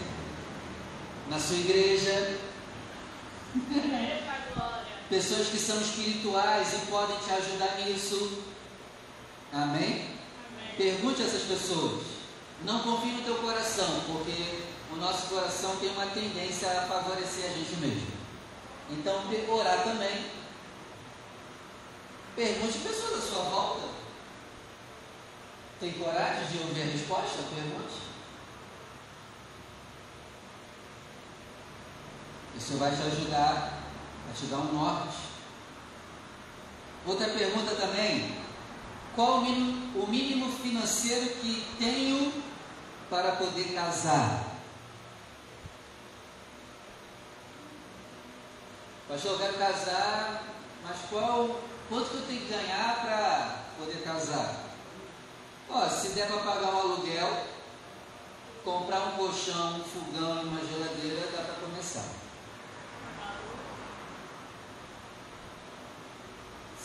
[1.29, 2.39] na sua igreja.
[5.09, 8.43] pessoas que são espirituais e podem te ajudar nisso.
[9.53, 9.75] Amém?
[9.75, 10.11] Amém.
[10.77, 12.03] Pergunte a essas pessoas.
[12.65, 17.55] Não confie no teu coração, porque o nosso coração tem uma tendência a favorecer a
[17.55, 18.07] gente mesmo.
[18.91, 20.27] Então, orar também.
[22.37, 23.89] Pergunte pessoas à sua volta.
[25.81, 27.43] Tem coragem de ouvir a resposta?
[27.55, 28.05] Pergunte.
[32.57, 33.84] Isso vai te ajudar
[34.35, 35.17] te dar um norte.
[37.07, 38.37] Outra pergunta também.
[39.15, 42.33] Qual o mínimo, o mínimo financeiro que tenho
[43.09, 44.55] para poder casar?
[49.09, 50.43] Pastor, eu quero casar,
[50.83, 54.65] mas qual, quanto que eu tenho que ganhar para poder casar?
[55.71, 57.47] Ó, se der para pagar um aluguel,
[58.65, 62.24] comprar um colchão, um fogão e uma geladeira, dá para começar.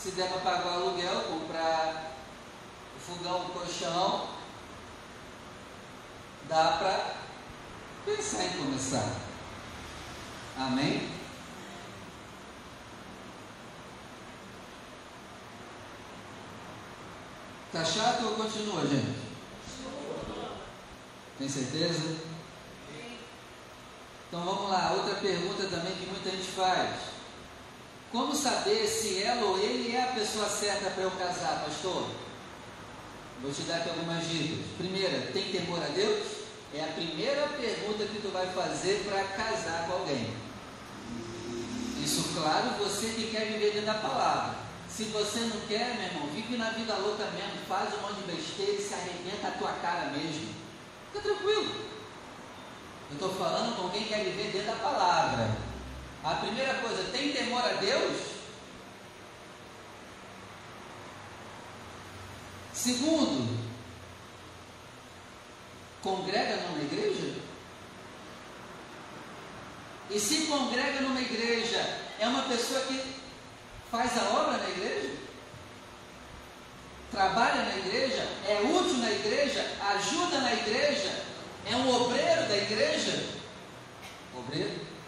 [0.02, 2.14] Se der para pagar o aluguel, comprar
[2.95, 4.30] o fogão, o colchão,
[6.47, 7.16] dá para
[8.06, 9.14] pensar em começar.
[10.58, 11.12] Amém?
[17.74, 19.20] Tá chato ou continua, gente?
[21.38, 22.20] Tem certeza?
[24.30, 27.09] Então vamos lá, outra pergunta também que muita gente faz.
[28.12, 32.10] Como saber se ela ou ele é a pessoa certa para eu casar, pastor?
[33.41, 34.66] Vou te dar aqui algumas dicas.
[34.78, 36.28] Primeira, tem temor a Deus?
[36.74, 40.34] É a primeira pergunta que tu vai fazer para casar com alguém.
[42.03, 44.55] Isso, claro, você que quer viver dentro da palavra.
[44.89, 48.32] Se você não quer, meu irmão, vive na vida louca mesmo, faz um monte de
[48.34, 50.49] besteira e se arrebenta a tua cara mesmo.
[51.12, 51.76] Fica tranquilo.
[53.12, 55.68] Eu estou falando com quem quer viver dentro da palavra.
[56.24, 58.17] A primeira coisa, tem temor a Deus?
[62.74, 63.57] Segundo,
[66.01, 67.36] congrega numa igreja?
[70.09, 71.80] E se congrega numa igreja,
[72.20, 73.15] é uma pessoa que
[73.91, 75.15] faz a obra na igreja?
[77.11, 78.28] Trabalha na igreja?
[78.47, 79.65] É útil na igreja?
[79.95, 81.24] Ajuda na igreja?
[81.65, 83.26] É um obreiro da igreja?
[84.36, 84.99] Obreiro?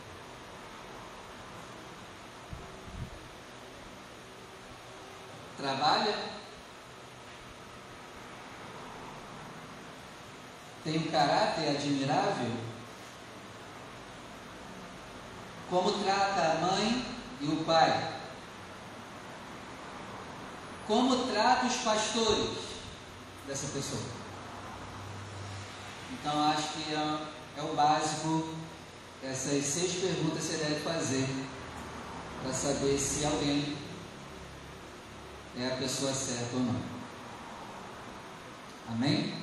[5.62, 6.16] Trabalha?
[10.84, 12.52] Tem um caráter admirável?
[15.70, 17.06] Como trata a mãe
[17.42, 18.12] e o pai?
[20.88, 22.58] Como trata os pastores
[23.48, 24.02] dessa pessoa?
[26.12, 28.56] Então acho que é, é o básico.
[29.24, 31.28] Essas seis perguntas você deve fazer
[32.42, 33.78] para saber se alguém
[35.58, 36.82] é a pessoa certa ou não.
[38.90, 39.34] Amém?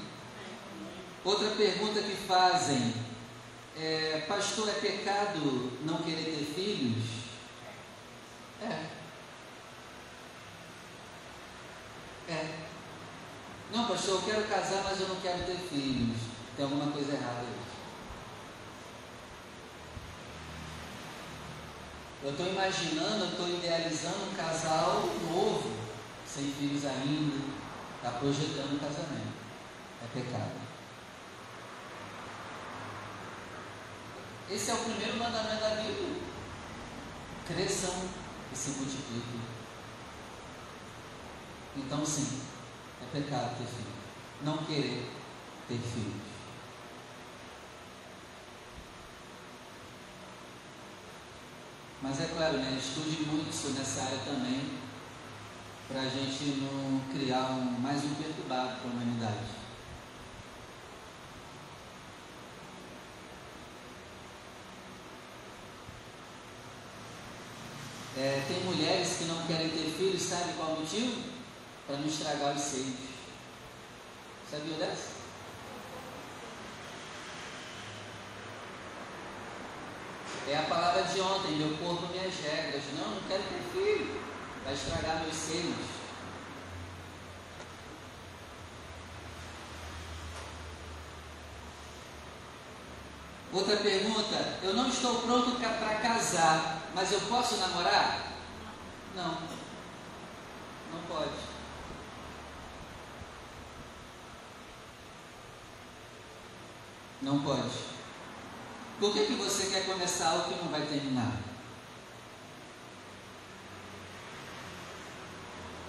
[1.24, 2.94] Outra pergunta que fazem
[3.76, 7.04] é, pastor, é pecado não querer ter filhos?
[8.60, 8.86] É.
[12.28, 12.68] É.
[13.72, 16.16] Não, pastor, eu quero casar, mas eu não quero ter filhos.
[16.56, 17.58] Tem alguma coisa errada aí.
[22.24, 25.77] Eu estou imaginando, eu estou idealizando um casal novo,
[26.38, 27.36] sem filhos ainda,
[27.96, 29.38] está projetando um casamento.
[30.00, 30.68] É pecado.
[34.48, 36.22] Esse é o primeiro mandamento da Bíblia.
[37.46, 38.08] Cresçam
[38.52, 39.40] e se multipliquem.
[41.76, 42.40] Então, sim,
[43.02, 43.98] é pecado ter filho.
[44.44, 45.10] Não querer
[45.66, 46.28] ter filhos.
[52.00, 54.77] Mas é claro, né, estude muito sobre essa área também,
[55.88, 59.58] para a gente não criar um, mais um perturbado para a humanidade.
[68.18, 71.22] É, tem mulheres que não querem ter filhos, sabe qual motivo?
[71.86, 72.96] Para não estragar os seios.
[74.50, 75.18] Sabia dessa?
[80.48, 82.82] É a palavra de ontem, meu corpo, minhas regras.
[82.98, 84.27] Não, não quero ter filho.
[84.68, 85.74] Vai estragar meus seios.
[93.50, 98.30] Outra pergunta, eu não estou pronto para casar, mas eu posso namorar?
[99.16, 99.38] Não.
[100.92, 101.30] Não pode.
[107.22, 107.84] Não pode.
[109.00, 111.47] Por que, que você quer começar algo que não vai terminar?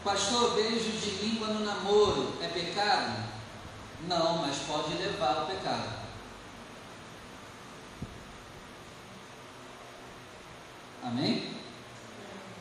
[0.10, 3.26] Pastor, beijo de língua no namoro é pecado?
[4.08, 5.88] Não, mas pode levar ao pecado.
[11.04, 11.54] Amém?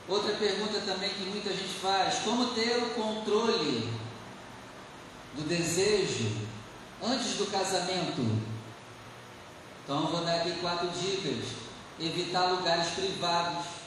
[0.06, 3.94] Outra pergunta também que muita gente faz: como ter o controle
[5.32, 6.46] do desejo
[7.02, 8.42] antes do casamento?
[9.84, 11.46] Então vou dar aqui quatro dicas.
[11.98, 13.77] Evitar lugares privados.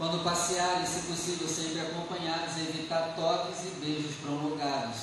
[0.00, 4.96] Quando passearem, se possível, sempre acompanhados, evitar toques e beijos prolongados.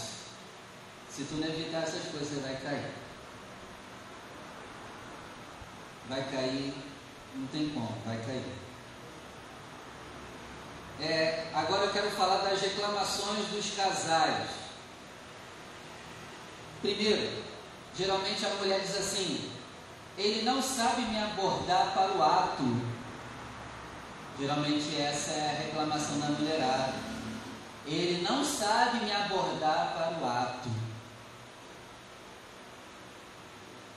[1.10, 2.92] Se tu não evitar essas coisas, você vai cair.
[6.10, 6.74] Vai cair,
[7.36, 8.44] não tem como, vai cair.
[11.00, 14.50] É, agora eu quero falar das reclamações dos casais.
[16.82, 17.46] Primeiro,
[17.98, 19.50] Geralmente a mulher diz assim:
[20.18, 22.97] ele não sabe me abordar para o ato.
[24.40, 26.94] Geralmente essa é a reclamação da mulherada.
[27.88, 30.70] Ele não sabe me abordar para o ato.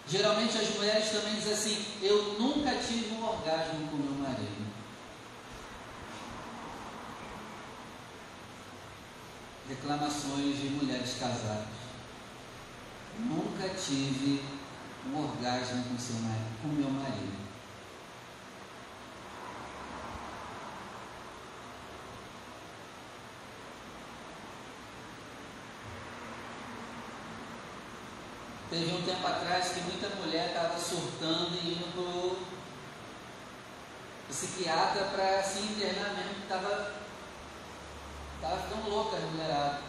[0.09, 4.71] Geralmente as mulheres também dizem assim: eu nunca tive um orgasmo com meu marido.
[9.69, 11.69] Reclamações de mulheres casadas.
[13.19, 14.43] Nunca tive
[15.07, 17.40] um orgasmo com, seu marido, com meu marido.
[28.71, 32.47] Teve um tempo atrás que muita mulher estava surtando e indo para o
[34.29, 36.93] psiquiatra para se internar mesmo, estava
[38.41, 39.81] tava ficando louca a mulherada.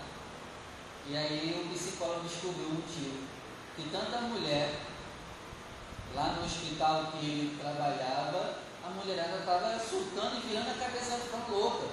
[1.07, 3.27] E aí o psicólogo descobriu o motivo.
[3.75, 4.75] Que tanta mulher,
[6.15, 11.51] lá no hospital que ele trabalhava, a mulherada estava surtando e virando a cabeça ficando
[11.51, 11.87] louca.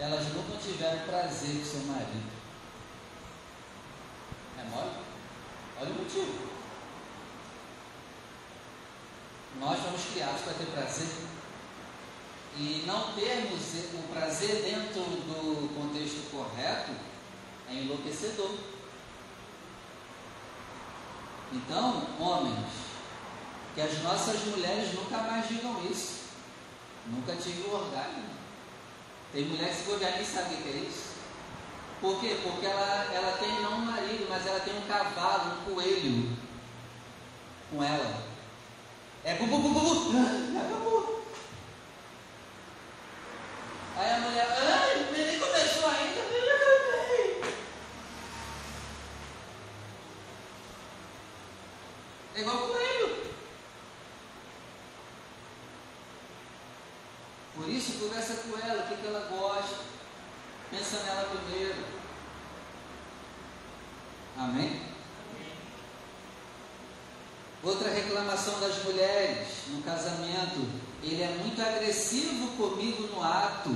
[0.00, 2.32] Elas nunca tiveram prazer com seu marido.
[4.58, 5.03] É mole?
[5.80, 6.54] Olha o motivo.
[9.60, 11.08] Nós fomos criados para ter prazer.
[12.56, 13.60] E não termos
[13.94, 16.92] o prazer dentro do contexto correto
[17.68, 18.54] é enlouquecedor.
[21.52, 22.66] Então, homens,
[23.74, 26.24] que as nossas mulheres nunca mais digam isso.
[27.06, 28.24] Nunca tive um orgasmo.
[29.32, 31.13] Tem mulher que se for nem sabe o que é isso.
[32.04, 32.38] Por quê?
[32.42, 36.36] Porque ela, ela tem não um marido, mas ela tem um cavalo, um coelho
[37.70, 38.22] com ela.
[39.24, 40.58] É bu, bu, bu, bu, bu.
[40.58, 41.24] Acabou.
[43.96, 46.20] Aí a mulher, ai, nem começou ainda,
[52.34, 53.32] É igual coelho.
[57.54, 59.94] Por isso, conversa com ela, o que, que ela gosta.
[60.70, 61.93] Pensa nela primeiro.
[64.36, 64.80] Amém?
[67.62, 70.68] Outra reclamação das mulheres no casamento.
[71.02, 73.70] Ele é muito agressivo comigo no ato.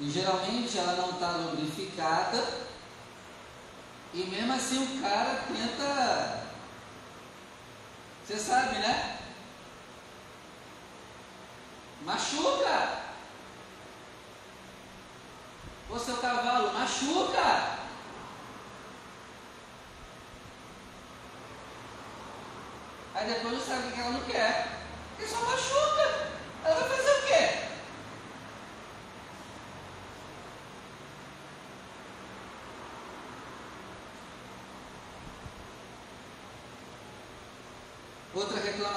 [0.00, 2.44] E geralmente ela não está lubrificada.
[4.12, 6.43] E mesmo assim o cara tenta.
[8.26, 9.18] Você sabe, né?
[12.06, 13.02] Machuca.
[15.90, 17.80] O seu cavalo machuca.
[23.14, 24.68] Aí depois não sabe o que ela não quer.
[25.10, 26.30] Porque só machuca.
[26.64, 27.64] Ela vai fazer o quê?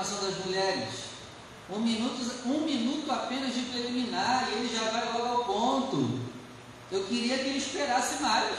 [0.08, 0.89] Reclamação das mulheres.
[1.70, 6.20] Um minuto, um minuto apenas de preliminar e ele já vai logo ao ponto.
[6.89, 8.55] Eu queria que ele esperasse mais.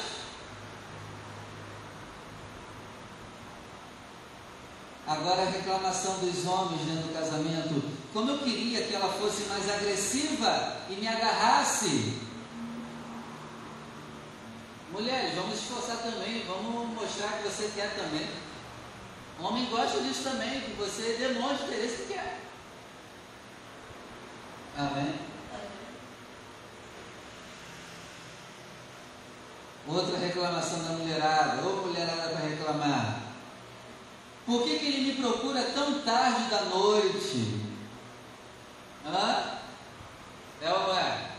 [5.06, 7.82] Agora a reclamação dos homens dentro do casamento.
[8.12, 12.20] Como eu queria que ela fosse mais agressiva e me agarrasse.
[14.92, 18.28] Mulheres, vamos esforçar também, vamos mostrar que você quer também.
[19.40, 22.40] O homem gosta disso também, que você demonstre interesse que quer.
[24.76, 25.14] Amém?
[29.86, 33.22] Outra reclamação da mulherada, ou mulherada para reclamar.
[34.44, 37.60] Por que, que ele me procura tão tarde da noite?
[39.06, 39.58] Hã?
[40.60, 41.30] É ou é?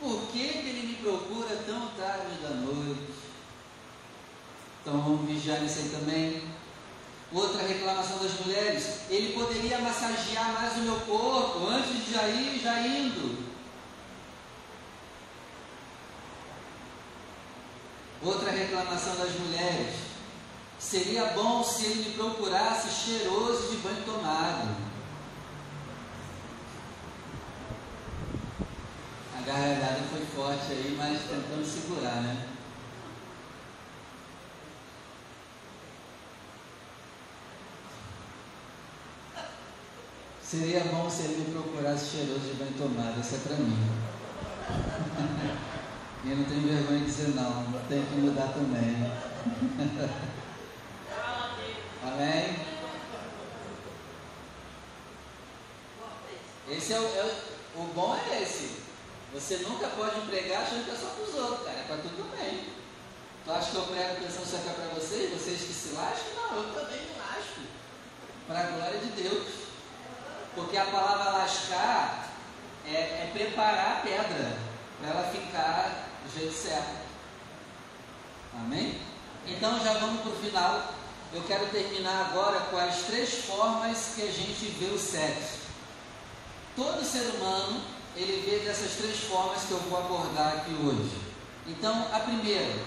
[0.00, 3.12] Por que, que ele me procura tão tarde da noite?
[4.80, 6.53] Então vamos vigiar isso aí também.
[7.32, 12.60] Outra reclamação das mulheres, ele poderia massagear mais o meu corpo antes de já ir,
[12.60, 13.44] já indo.
[18.22, 19.94] Outra reclamação das mulheres,
[20.78, 24.76] seria bom se ele me procurasse cheiroso de banho tomado.
[29.36, 32.53] A gargalhada foi forte aí, mas tentando segurar, né?
[40.54, 43.74] Seria bom se ele procurasse cheiroso de banho tomado, isso é para mim.
[46.30, 48.94] eu não tenho vergonha de dizer não, tem que mudar também.
[52.06, 52.56] Amém?
[56.70, 57.30] Esse é o, é o,
[57.80, 58.76] o bom é esse.
[59.32, 62.30] Você nunca pode pregar achando que é só para os outros, cara, é para tudo
[62.30, 62.66] também.
[63.44, 66.32] Tu acha que eu prego pensando só que é para vocês, vocês que se lascam?
[66.36, 67.62] Não, eu também me lasco.
[68.46, 69.63] Para a glória de Deus.
[70.54, 72.28] Porque a palavra lascar
[72.86, 74.56] é, é preparar a pedra
[75.00, 77.04] para ela ficar do jeito certo.
[78.54, 79.00] Amém?
[79.46, 80.94] Então já vamos para o final.
[81.32, 85.64] Eu quero terminar agora com as três formas que a gente vê o sexo.
[86.76, 87.82] Todo ser humano
[88.16, 91.16] ele vê dessas três formas que eu vou abordar aqui hoje.
[91.66, 92.78] Então, a primeira,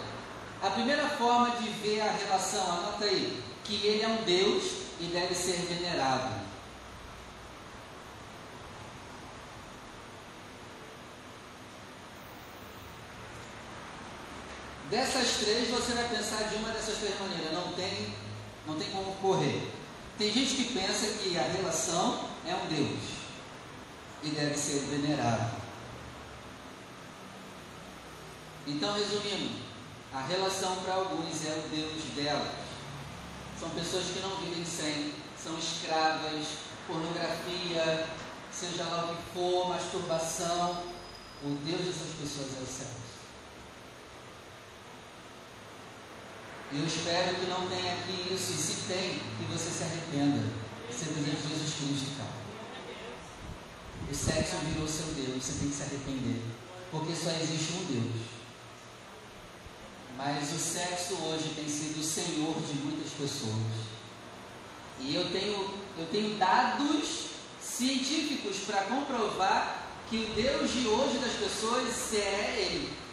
[0.61, 4.63] a primeira forma de ver a relação, anota aí, que ele é um Deus
[4.99, 6.46] e deve ser venerado.
[14.89, 17.51] Dessas três, você vai pensar de uma dessas três maneiras.
[17.53, 18.13] Não tem,
[18.65, 19.69] não tem como correr.
[20.17, 22.99] Tem gente que pensa que a relação é um Deus
[24.23, 25.51] e deve ser venerado.
[28.65, 29.61] Então, resumindo,
[30.13, 32.47] a relação para alguns é o Deus delas.
[33.59, 36.47] São pessoas que não vivem sem, são escravas,
[36.87, 38.07] pornografia,
[38.51, 40.83] seja lá o que for, masturbação.
[41.43, 43.06] O Deus dessas pessoas é o céu.
[46.71, 50.43] Eu espero que não tenha aqui isso, e se tem, que você se arrependa.
[50.91, 52.37] Você deseja Jesus Cristo, cara.
[54.11, 56.41] O sexo virou seu Deus, você tem que se arrepender.
[56.91, 58.21] Porque só existe um Deus.
[60.17, 63.87] Mas o sexo hoje tem sido o Senhor de muitas pessoas.
[64.99, 67.27] E eu tenho, eu tenho dados
[67.61, 73.06] científicos para comprovar que o Deus de hoje das pessoas é Ele.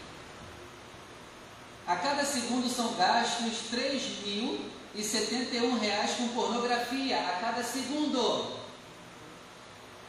[1.87, 7.19] A cada segundo são gastos 3.071 reais com pornografia.
[7.19, 8.65] A cada segundo.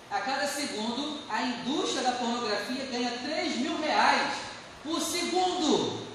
[0.09, 4.35] A cada segundo, a indústria da pornografia ganha 3 mil reais
[4.83, 6.05] por segundo.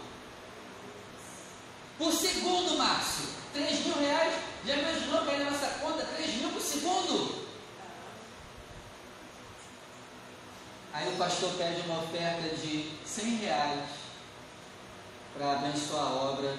[1.99, 3.27] Por segundo, Márcio.
[3.53, 4.35] 3 mil reais.
[4.67, 7.47] Já imaginou cair na nossa conta 3 mil por segundo?
[10.95, 14.00] Aí o pastor pede uma oferta de 100 reais
[15.35, 16.59] para abençoar a obra,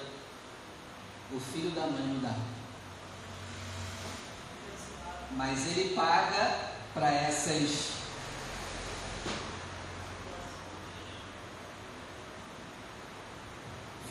[1.31, 2.35] o filho da mãe não dá.
[5.31, 8.01] Mas ele paga para essas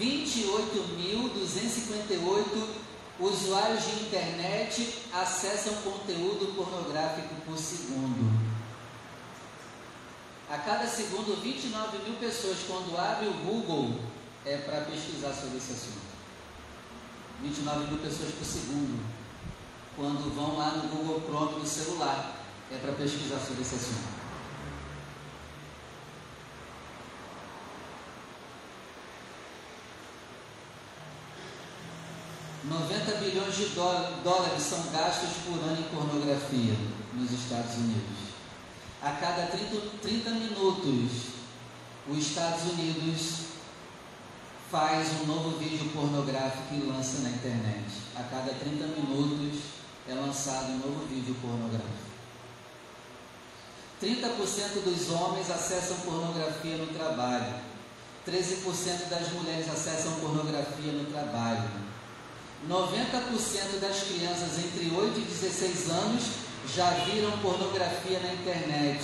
[0.00, 2.66] 28.258
[3.20, 8.40] usuários de internet acessam conteúdo pornográfico por segundo.
[10.50, 14.00] A cada segundo, 29 mil pessoas, quando abre o Google,
[14.46, 16.10] é para pesquisar sobre esse assunto.
[17.42, 19.02] 29 mil pessoas por segundo.
[19.96, 22.36] Quando vão lá no Google Chrome no celular,
[22.70, 24.20] é para pesquisar sobre esse assunto.
[32.64, 33.64] 90 bilhões de
[34.22, 36.74] dólares são gastos por ano em pornografia
[37.14, 38.30] nos Estados Unidos.
[39.02, 41.10] A cada 30, 30 minutos,
[42.08, 43.49] os Estados Unidos
[44.70, 47.84] faz um novo vídeo pornográfico e lança na internet.
[48.14, 49.58] A cada 30 minutos
[50.08, 52.10] é lançado um novo vídeo pornográfico.
[54.00, 57.54] 30% dos homens acessam pornografia no trabalho.
[58.26, 61.68] 13% das mulheres acessam pornografia no trabalho.
[62.68, 66.24] 90% das crianças entre 8 e 16 anos
[66.74, 69.02] já viram pornografia na internet.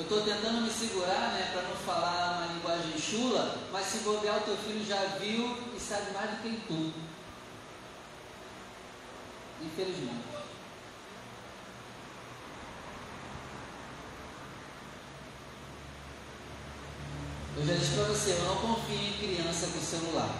[0.00, 4.38] Eu estou tentando me segurar, né, para não falar uma linguagem chula, mas se bobear
[4.38, 6.94] o teu filho já viu e sabe mais do que tu.
[9.62, 10.24] Infelizmente.
[17.58, 20.34] Eu já disse para você, eu não confio em criança com celular.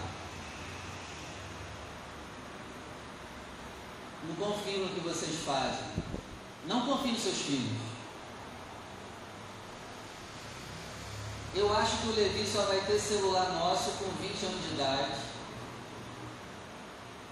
[4.27, 5.85] Não confio no que vocês fazem.
[6.67, 7.90] Não confio nos seus filhos.
[11.55, 15.31] Eu acho que o Levi só vai ter celular nosso com 20 anos de idade.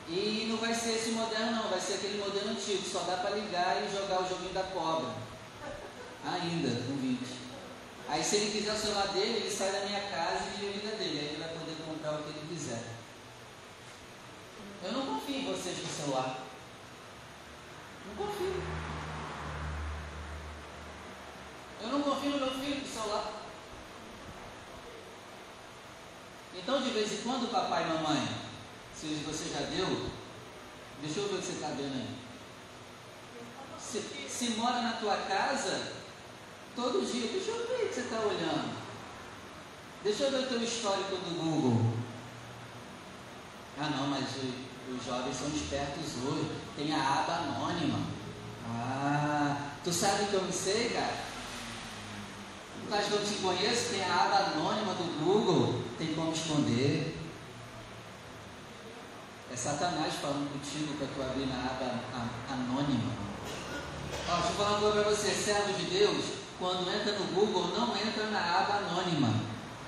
[0.08, 3.36] E não vai ser esse moderno não, vai ser aquele modelo antigo, só dá para
[3.36, 5.14] ligar e jogar o joguinho da cobra.
[6.24, 7.18] Ainda, com 20.
[8.08, 10.72] Aí se ele quiser o celular dele, ele sai da minha casa e vive a
[10.72, 11.18] vida dele.
[11.20, 12.82] Aí ele vai poder comprar o que ele quiser.
[14.82, 16.38] Eu não confio em vocês com celular.
[18.06, 18.62] Não confio.
[21.82, 23.47] Eu não confio no meu filho com celular.
[26.58, 28.28] Então de vez em quando, papai e mamãe,
[28.94, 30.10] se você já deu,
[31.00, 32.18] deixa eu ver o que você está vendo aí.
[33.80, 35.98] Se, se mora na tua casa,
[36.78, 38.78] Todo dia, deixa eu ver o que você está olhando.
[40.04, 41.92] Deixa eu ver o teu histórico do Google.
[43.76, 44.28] Ah não, mas
[44.88, 46.52] os jovens são espertos hoje.
[46.76, 47.98] Tem a aba anônima.
[48.64, 51.16] Ah, tu sabe que eu não sei, cara?
[52.90, 53.90] Acha que eu te conheço?
[53.90, 55.82] Tem a aba anônima do Google.
[55.98, 57.16] Tem como esconder.
[59.52, 62.00] É Satanás falando contigo para tu abrir na aba
[62.50, 63.12] anônima.
[64.28, 67.68] Ó, deixa eu falar uma coisa para você, servo de Deus quando entra no Google,
[67.68, 69.32] não entra na aba anônima.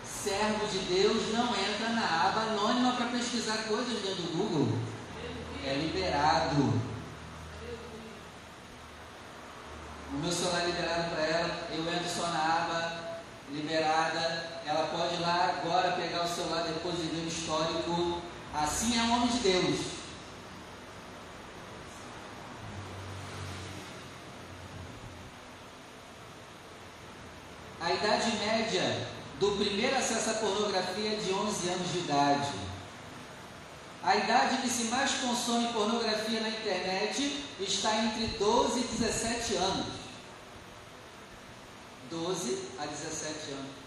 [0.05, 4.78] Servo de Deus não entra na aba anônima para pesquisar coisas dentro do Google.
[5.64, 6.89] É liberado.
[10.13, 13.21] O meu celular é liberado para ela, eu entro só na aba
[13.53, 14.61] liberada.
[14.67, 18.21] Ela pode ir lá agora pegar o celular depois de ver o histórico.
[18.53, 20.01] Assim é o homem de Deus.
[27.81, 29.09] A idade média
[29.39, 32.51] do primeiro acesso à pornografia é de 11 anos de idade.
[34.03, 39.99] A idade que se mais consome pornografia na internet está entre 12 e 17 anos.
[42.11, 43.81] 12 a 17 anos.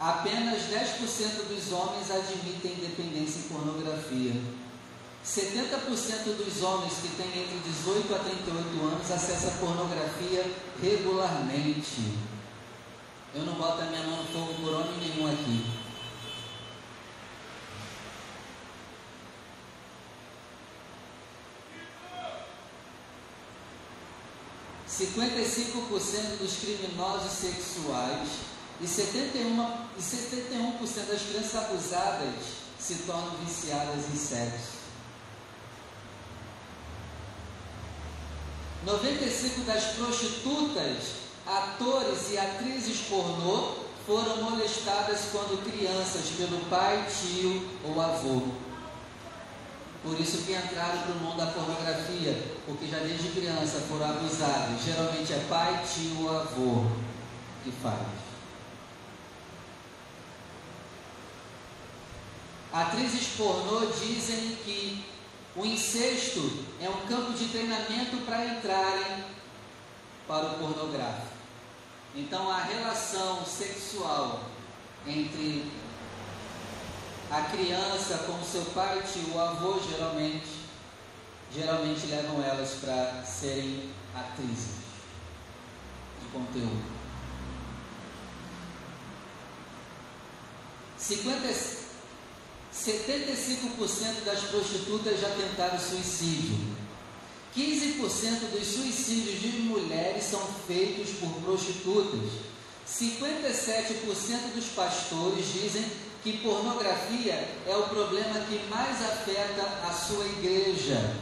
[0.00, 4.32] Apenas 10% dos homens admitem dependência em pornografia.
[5.24, 10.44] 70% dos homens que têm entre 18 a 38 anos acessam pornografia
[10.82, 12.18] regularmente.
[13.34, 15.83] Eu não boto a minha mão no fogo por homem nenhum aqui.
[24.96, 28.28] Cinquenta e cinco por cento dos criminosos sexuais
[28.80, 30.78] e 71%, e 71
[31.08, 32.34] das crianças abusadas
[32.78, 34.84] se tornam viciadas em sexo.
[38.84, 40.96] 95 das prostitutas,
[41.44, 43.74] atores e atrizes pornô
[44.06, 48.42] foram molestadas quando crianças pelo pai, tio ou avô.
[50.04, 54.84] Por isso que entraram para o mundo da pornografia, porque já desde criança foram abusados.
[54.84, 56.84] Geralmente é pai, tio ou avô
[57.64, 58.06] que faz.
[62.70, 65.04] Atrizes pornô dizem que
[65.56, 69.24] O incesto é um campo de treinamento para entrarem
[70.26, 71.28] para o pornográfico.
[72.16, 74.40] Então a relação sexual
[75.06, 75.70] entre
[77.34, 80.46] a criança com seu pai, tio, avô, geralmente,
[81.52, 84.84] geralmente levam elas para serem atrizes
[86.20, 86.94] de conteúdo.
[90.96, 91.48] 50,
[92.72, 96.56] 75% das prostitutas já tentaram suicídio.
[97.56, 102.30] 15% dos suicídios de mulheres são feitos por prostitutas.
[102.88, 105.84] 57% dos pastores dizem
[106.24, 107.34] que pornografia
[107.66, 111.14] é o problema que mais afeta a sua igreja.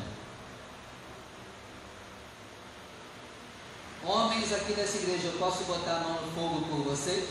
[4.04, 7.28] Homens aqui dessa igreja, eu posso botar a mão no fogo por vocês?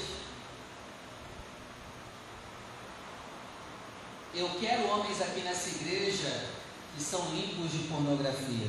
[4.36, 6.49] Eu quero homens aqui nessa igreja
[6.93, 8.67] que são limpos de pornografia.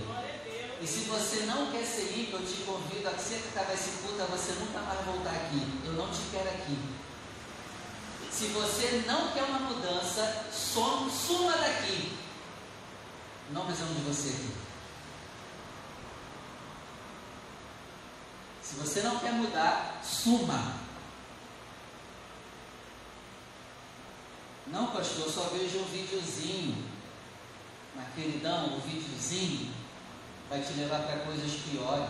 [0.81, 3.91] E se você não quer ser limpo, eu te convido a você que acabar esse
[4.03, 5.61] culto, você nunca mais voltar aqui.
[5.85, 7.02] Eu não te quero aqui.
[8.33, 12.17] Se você não quer uma mudança, some, suma daqui.
[13.51, 14.51] Não precisamos de você aqui.
[18.63, 20.77] Se você não quer mudar, suma.
[24.69, 26.91] Não, pastor, só vejo um videozinho.
[27.95, 29.71] Na queridão, o videozinho
[30.49, 32.09] vai te levar para coisas piores.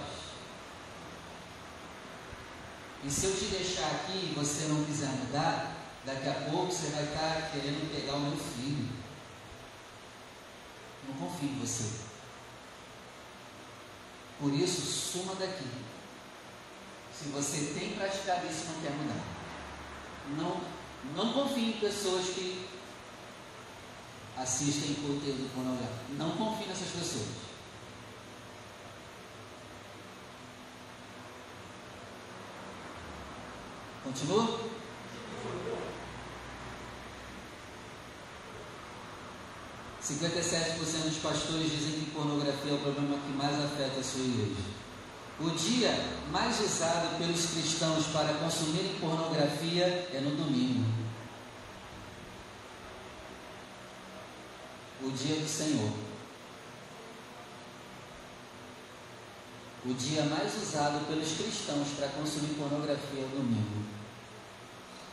[3.04, 6.88] E se eu te deixar aqui e você não quiser mudar, daqui a pouco você
[6.88, 8.88] vai estar querendo pegar o meu filho.
[11.08, 12.02] Não confio em você.
[14.38, 15.66] Por isso, suma daqui.
[17.12, 19.22] Se você tem praticado isso não quer mudar.
[20.36, 20.82] Não
[21.14, 22.64] não confie em pessoas que
[24.36, 26.12] assistem conteúdo pornográfico.
[26.16, 27.28] Não confie nessas pessoas.
[34.04, 34.71] Continua?
[40.02, 43.54] Cinquenta e sete por cento dos pastores dizem que pornografia é o problema que mais
[43.64, 44.60] afeta a sua igreja.
[45.38, 45.94] O dia
[46.32, 50.84] mais usado pelos cristãos para consumirem pornografia é no domingo.
[55.02, 55.92] O dia do Senhor.
[59.84, 63.84] O dia mais usado pelos cristãos para consumir pornografia é o domingo.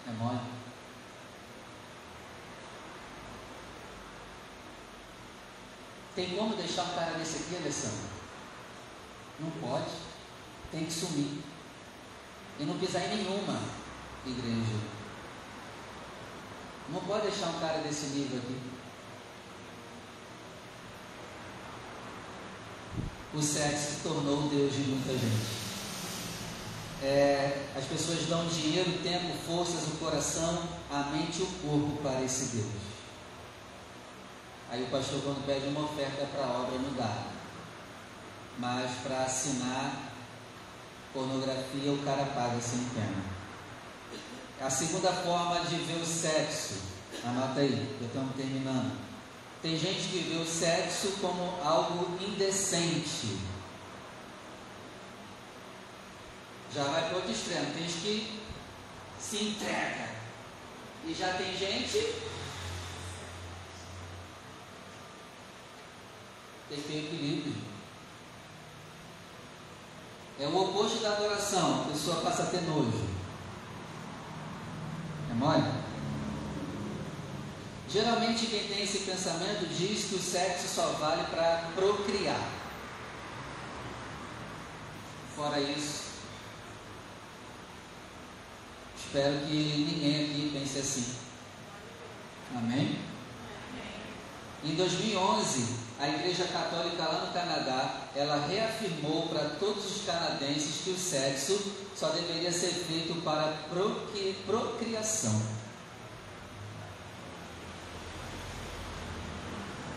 [0.08, 0.59] É mole?
[6.16, 8.10] Tem como deixar um cara desse aqui, Alessandro?
[9.40, 10.10] Não pode
[10.72, 11.40] tem que sumir.
[12.60, 13.60] E não pisar em nenhuma
[14.26, 14.76] igreja.
[16.90, 18.58] Não pode deixar um cara desse nível aqui.
[23.34, 25.60] O sexo se tornou o Deus de muita gente.
[27.02, 32.24] É, as pessoas dão dinheiro, tempo, forças, o coração, a mente e o corpo para
[32.24, 32.99] esse Deus.
[34.72, 37.24] Aí o pastor, quando pede uma oferta para a obra, não dá.
[38.58, 40.10] Mas para assinar
[41.14, 43.24] Pornografia o cara paga sem pena.
[44.62, 46.76] A segunda forma de ver o sexo,
[47.26, 48.96] anota aí, eu estamos terminando.
[49.62, 53.40] Tem gente que vê o sexo como algo indecente.
[56.74, 57.74] Já vai para outro extremo.
[57.74, 58.40] Tem gente que
[59.20, 60.10] se entrega.
[61.06, 62.29] E já tem gente.
[66.70, 67.56] Tem que ter equilíbrio.
[70.40, 71.82] É o oposto da adoração.
[71.82, 73.08] A pessoa passa a ter nojo.
[75.30, 75.90] É mole?
[77.92, 82.40] Geralmente quem tem esse pensamento diz que o sexo só vale para procriar.
[85.36, 86.04] Fora isso,
[88.96, 91.16] espero que ninguém aqui pense assim.
[92.56, 93.00] Amém?
[94.64, 100.92] Em 2011, a Igreja Católica lá no Canadá, ela reafirmou para todos os canadenses que
[100.92, 103.54] o sexo só deveria ser feito para
[104.46, 105.42] procriação.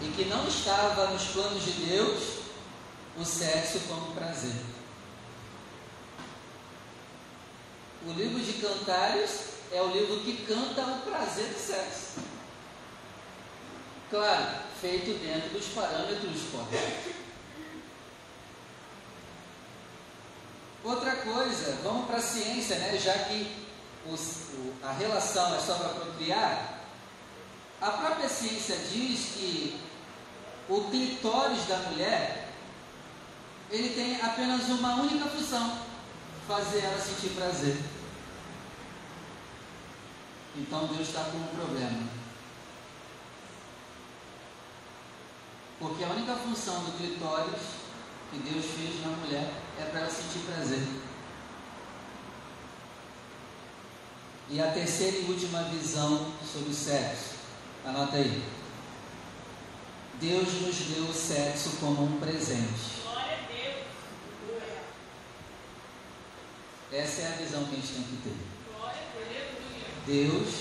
[0.01, 2.39] E que não estava nos planos de Deus
[3.17, 4.57] o sexo como prazer.
[8.05, 12.21] O livro de Cantares é o livro que canta o prazer do sexo.
[14.11, 17.15] Claro, feito dentro dos parâmetros corretos.
[20.83, 22.99] Outra coisa, vamos para a ciência, né?
[22.99, 23.69] já que
[24.11, 26.81] os, o, a relação é só para procriar,
[27.81, 29.81] a própria ciência diz que
[30.69, 32.49] o clitóris da mulher,
[33.71, 35.79] ele tem apenas uma única função:
[36.49, 37.77] fazer ela sentir prazer.
[40.57, 42.22] Então Deus está com um problema.
[45.83, 47.61] Porque a única função do clitóris
[48.31, 50.87] que Deus fez na mulher é para ela sentir prazer.
[54.49, 57.35] E a terceira e última visão sobre o sexo.
[57.85, 58.45] Anota aí.
[60.21, 63.03] Deus nos deu o sexo como um presente.
[63.03, 64.63] Glória a Deus.
[66.93, 68.37] Essa é a visão que a gente tem que ter.
[68.73, 70.31] Glória a Deus.
[70.31, 70.55] Deus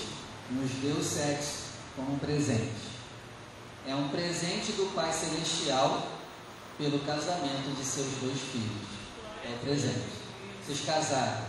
[0.50, 2.91] nos deu o sexo como um presente.
[3.86, 6.06] É um presente do Pai Celestial
[6.78, 8.86] pelo casamento de seus dois filhos.
[9.44, 10.22] É o presente.
[10.64, 11.44] Vocês casaram.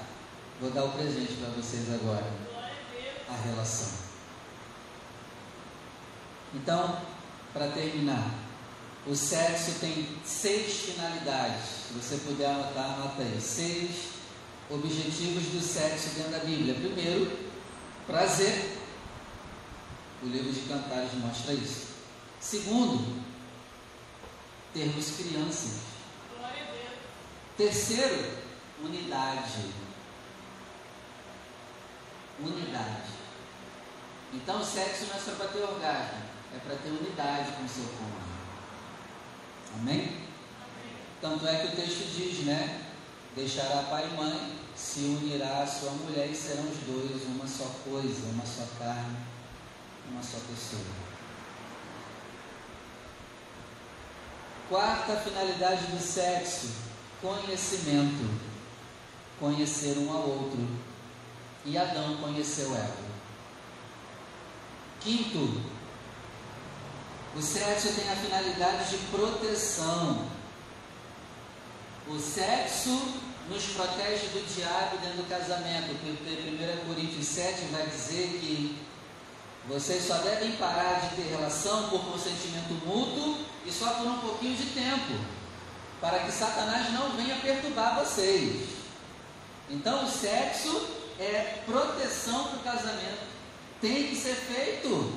[0.60, 2.26] Vou dar o presente para vocês agora.
[3.30, 4.04] A relação.
[6.56, 7.02] Então,
[7.52, 8.32] para terminar,
[9.06, 11.66] o sexo tem seis finalidades.
[11.88, 13.40] Se você puder anotar, anota aí.
[13.40, 14.14] Seis
[14.70, 16.74] objetivos do sexo dentro da Bíblia.
[16.74, 17.32] Primeiro,
[18.08, 18.80] prazer.
[20.24, 21.93] O livro de Cantares mostra isso.
[22.44, 23.24] Segundo,
[24.74, 25.80] termos crianças.
[26.44, 26.52] A.
[27.56, 28.38] Terceiro,
[28.84, 29.72] unidade.
[32.38, 33.12] Unidade.
[34.34, 36.22] Então, sexo não é só para ter orgasmo,
[36.54, 38.34] é para ter unidade com o seu cônjuge.
[39.80, 40.18] Amém?
[41.22, 42.92] Tanto é que o texto diz, né?
[43.38, 47.72] Deixará pai e mãe, se unirá à sua mulher e serão os dois uma só
[47.86, 49.18] coisa, uma só carne,
[50.12, 51.13] uma só pessoa.
[54.74, 56.72] Quarta finalidade do sexo:
[57.22, 58.28] conhecimento.
[59.40, 60.68] Conhecer um ao outro.
[61.64, 62.98] E Adão conheceu Eva.
[65.00, 65.62] Quinto,
[67.36, 70.28] o sexo tem a finalidade de proteção.
[72.08, 73.00] O sexo
[73.48, 78.84] nos protege do diabo dentro do casamento, porque 1 Coríntios 7 vai dizer que
[79.68, 84.56] vocês só devem parar de ter relação por consentimento mútuo e só por um pouquinho
[84.56, 85.20] de tempo,
[86.02, 88.70] para que Satanás não venha perturbar vocês.
[89.70, 90.90] Então, o sexo
[91.20, 93.28] é proteção para o casamento.
[93.80, 95.14] Tem que ser feito,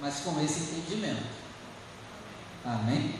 [0.00, 1.26] mas com esse entendimento.
[2.64, 3.18] Amém?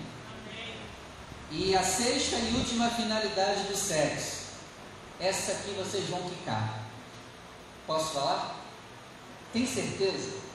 [1.50, 4.48] E a sexta e última finalidade do sexo.
[5.18, 6.82] Essa aqui vocês vão ficar.
[7.86, 8.56] Posso falar?
[9.52, 10.47] Tem certeza?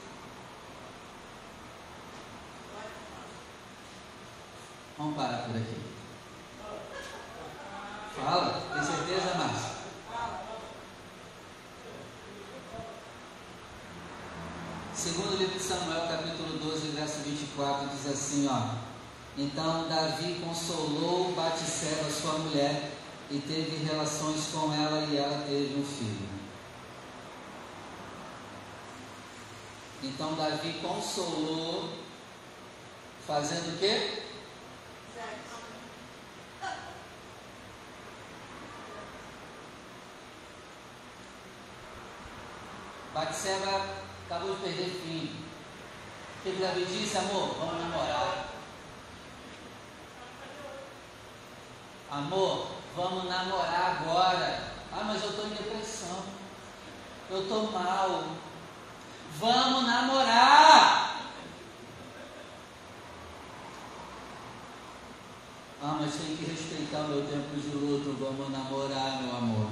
[4.96, 5.76] Vamos parar por aqui.
[8.14, 9.74] Fala, tem certeza, Márcio?
[14.94, 18.76] Segundo livro de Samuel, capítulo 12, verso 24, diz assim, ó.
[19.36, 22.92] Então Davi consolou Batseba, sua mulher,
[23.28, 26.28] e teve relações com ela e ela teve um filho.
[30.04, 31.90] Então Davi consolou,
[33.26, 34.23] fazendo o quê?
[43.14, 43.86] Batseba
[44.26, 44.90] acabou de perder.
[44.90, 47.54] O que que Davi disse, amor?
[47.60, 48.48] Vamos namorar.
[52.10, 54.74] Amor, vamos namorar agora.
[54.92, 56.24] Ah, mas eu estou em depressão.
[57.30, 58.24] Eu estou mal.
[59.38, 61.20] Vamos namorar.
[65.82, 68.16] Ah, mas tem que respeitar o meu tempo de luto.
[68.18, 69.70] Vamos namorar, meu amor.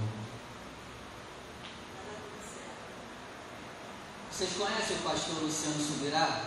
[4.42, 6.46] Vocês conhecem o pastor Luciano Subirá?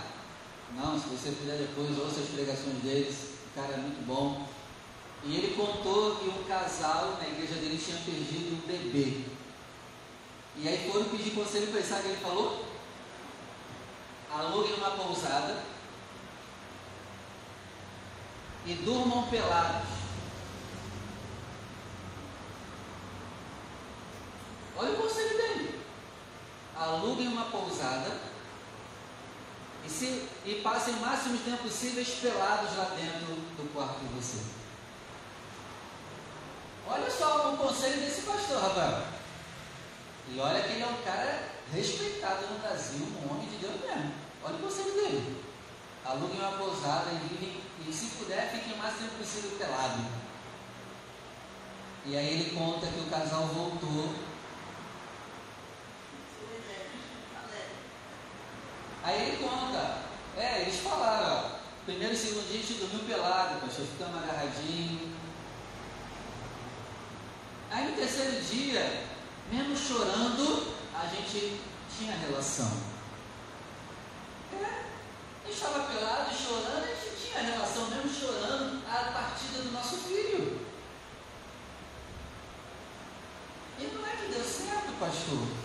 [0.76, 3.16] Não, se você puder depois, ouça as pregações deles.
[3.50, 4.46] O cara é muito bom.
[5.24, 9.24] E ele contou que um casal na igreja dele tinha perdido um bebê.
[10.58, 12.66] E aí foram pedir conselho para ele, sabe ele falou?
[14.30, 15.64] Aluguem uma pousada
[18.66, 19.88] e durmam pelados.
[24.76, 25.45] Olha o conselho dele.
[26.86, 28.12] Aluguem uma pousada
[29.84, 33.26] e, se, e passem o máximo de tempo possíveis pelados lá dentro
[33.58, 34.38] do quarto de você.
[36.88, 39.04] Olha só o conselho desse pastor, Rafael.
[40.30, 44.14] E olha que ele é um cara respeitado no Brasil, um homem de Deus mesmo.
[44.44, 45.44] Olha o conselho dele.
[46.06, 50.06] Aluguem uma pousada e vivem, e se puder, fiquem o mais tempo possível pelado.
[52.06, 54.14] E aí ele conta que o casal voltou.
[59.06, 60.00] Aí ele conta,
[60.36, 65.12] é, eles falaram, ó, primeiro e segundo dia a gente dormiu pelado, pastor, ficamos agarradinhos.
[67.70, 69.04] Aí no terceiro dia,
[69.52, 71.62] mesmo chorando, a gente
[71.96, 72.72] tinha relação.
[74.54, 74.86] É,
[75.46, 80.62] gente estava pelado, chorando, a gente tinha relação, mesmo chorando, a partida do nosso filho.
[83.78, 85.65] E não é que deu certo, pastor.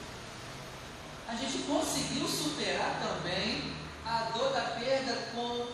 [1.31, 3.73] A gente conseguiu superar também
[4.05, 5.69] a dor da perda com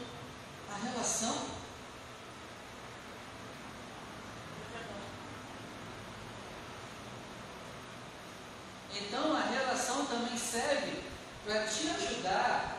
[0.70, 1.34] a relação.
[8.94, 11.02] Então a relação também serve
[11.46, 12.76] para te ajudar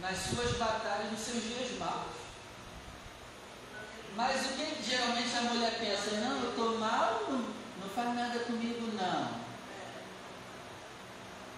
[0.00, 2.16] nas suas batalhas, nos seus dias maus.
[4.16, 6.16] Mas o que geralmente a mulher pensa?
[6.16, 9.39] Não, eu estou mal, não, faz nada comigo, não.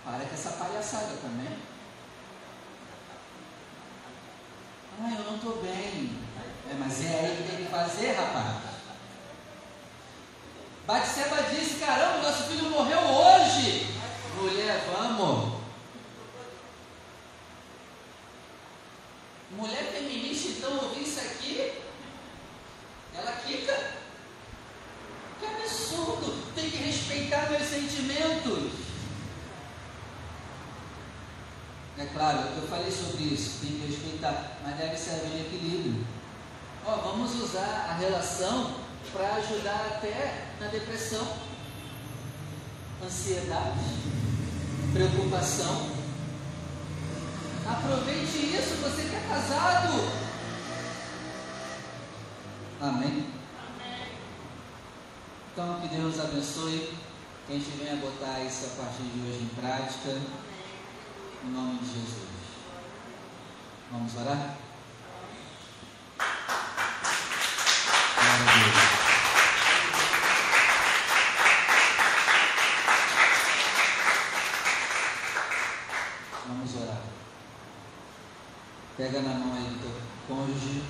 [0.05, 1.59] Para com essa palhaçada também.
[5.01, 6.19] Ah, eu não estou bem.
[6.71, 8.73] É, mas é aí que tem que fazer, rapaz.
[10.87, 13.95] Batseba disse: Caramba, nosso filho morreu hoje.
[14.37, 15.63] Mulher, vamos.
[19.53, 21.83] Mulher feminista, então, ouvir isso aqui,
[23.15, 23.93] ela quica.
[25.39, 26.53] Que absurdo!
[26.55, 28.73] Tem que respeitar meus sentimentos.
[31.99, 36.05] É claro, eu falei sobre isso, tem que respeitar, mas deve ser haver equilíbrio.
[36.85, 37.97] Ó, vamos usar
[38.43, 38.74] a relação
[39.12, 41.26] para ajudar até na depressão,
[43.05, 43.78] ansiedade,
[44.93, 45.90] preocupação.
[47.68, 49.93] Aproveite isso, você que é casado.
[52.80, 53.26] Amém?
[53.76, 54.09] Amém.
[55.53, 56.93] Então, que Deus abençoe.
[57.47, 60.20] Que a gente venha botar isso a partir de hoje em prática.
[61.45, 62.28] Em nome de Jesus.
[63.90, 64.57] Vamos orar?
[68.22, 69.03] Glória a Deus.
[76.47, 77.01] Vamos orar.
[79.13, 79.91] Pega na mão aí do teu
[80.27, 80.83] cônjuge.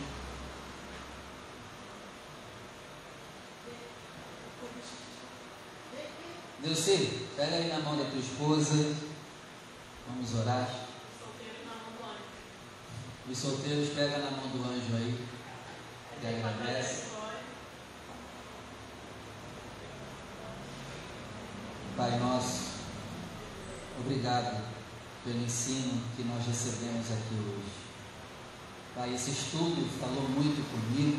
[6.61, 6.85] Deus,
[7.35, 8.97] pega aí na mão da tua esposa.
[10.07, 10.71] Vamos orar.
[13.29, 15.27] Os solteiros pega na mão do anjo aí.
[16.23, 17.07] E agradece.
[21.97, 22.69] Pai nosso,
[23.99, 24.63] obrigado
[25.25, 27.82] pelo ensino que nós recebemos aqui hoje.
[28.95, 31.19] Pai, esse estudo falou muito comigo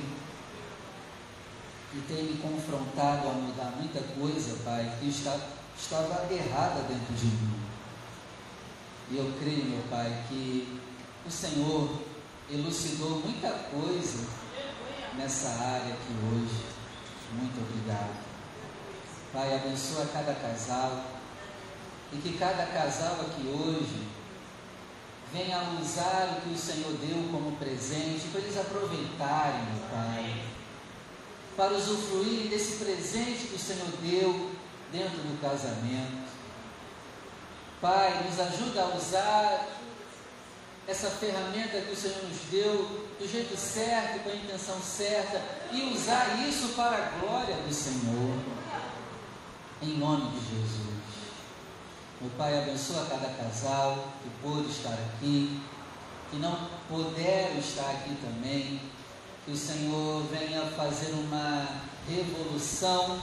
[1.95, 5.39] e tem me confrontado a mudar muita coisa, Pai, que está,
[5.75, 7.63] estava errada dentro de mim.
[9.09, 10.79] E eu creio, meu Pai, que
[11.25, 11.99] o Senhor
[12.47, 14.23] elucidou muita coisa
[15.17, 16.63] nessa área aqui hoje.
[17.31, 18.23] Muito obrigado.
[19.33, 21.05] Pai, abençoa cada casal
[22.11, 24.22] e que cada casal aqui hoje
[25.33, 30.43] venha a usar o que o Senhor deu como presente para eles aproveitarem, meu Pai,
[31.57, 34.51] para usufruírem desse presente que o Senhor deu
[34.91, 36.31] dentro do casamento.
[37.81, 39.67] Pai, nos ajuda a usar
[40.87, 45.41] essa ferramenta que o Senhor nos deu do jeito certo, com a intenção certa
[45.71, 48.37] e usar isso para a glória do Senhor.
[49.81, 51.02] Em nome de Jesus.
[52.23, 55.61] Meu Pai, abençoa cada casal que pôde estar aqui,
[56.31, 58.79] que não puderam estar aqui também.
[59.43, 61.67] Que o Senhor venha fazer uma
[62.07, 63.19] revolução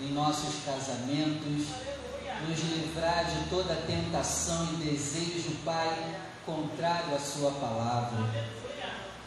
[0.00, 1.68] em nossos casamentos,
[2.48, 8.28] nos livrar de toda tentação e desejo, Pai, contrário à Sua palavra.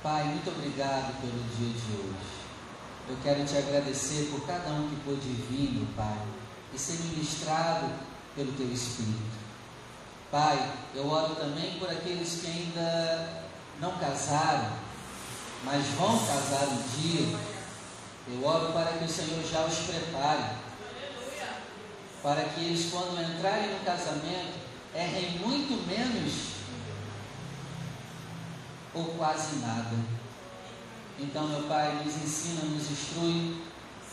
[0.04, 2.40] Pai, muito obrigado pelo dia de hoje.
[3.08, 6.20] Eu quero te agradecer por cada um que pôde vir, meu Pai,
[6.74, 9.40] e ser ministrado pelo Teu Espírito.
[10.32, 13.44] Pai, eu oro também por aqueles que ainda
[13.80, 14.72] não casaram,
[15.64, 17.40] mas vão casar um dia.
[18.28, 20.56] Eu oro para que o Senhor já os prepare,
[22.22, 24.60] para que eles, quando entrarem no casamento,
[24.94, 26.50] errem muito menos
[28.94, 29.96] ou quase nada.
[31.18, 33.64] Então, meu Pai, nos ensina, nos instrui,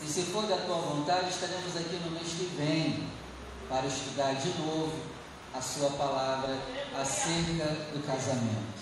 [0.01, 3.07] e se for da tua vontade, estaremos aqui no mês que vem
[3.69, 4.93] para estudar de novo
[5.53, 6.57] a Sua palavra
[6.99, 8.77] acerca do casamento.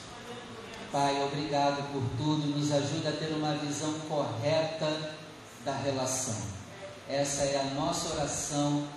[0.91, 5.15] Pai, obrigado por tudo, nos ajuda a ter uma visão correta
[5.63, 6.35] da relação.
[7.09, 8.87] Essa é a nossa oração.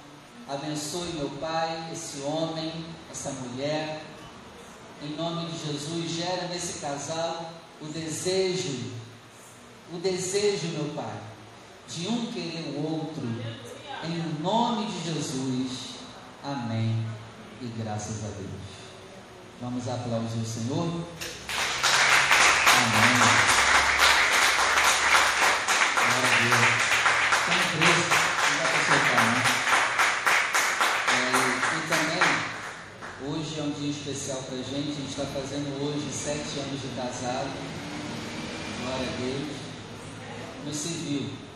[0.48, 4.02] Abençoe, meu Pai, esse homem, essa mulher,
[5.02, 8.92] em nome de Jesus, gera nesse casal o desejo,
[9.92, 11.20] o desejo, meu Pai,
[11.88, 13.22] de um querer o outro,
[14.04, 15.96] em nome de Jesus.
[16.44, 17.04] Amém.
[17.60, 18.48] E graças a Deus.
[19.60, 20.86] Vamos aplaudir o Senhor.
[22.76, 23.18] Amém.
[25.96, 26.68] Glória a Deus.
[27.40, 28.08] Estamos presos.
[28.44, 29.42] Não dá para soltar, né?
[31.10, 31.20] É,
[31.76, 32.26] e também,
[33.32, 34.90] hoje é um dia especial para a gente.
[34.90, 37.50] A gente está fazendo hoje sete anos de casado.
[38.80, 39.48] Glória a Deus.
[40.64, 41.47] No civil.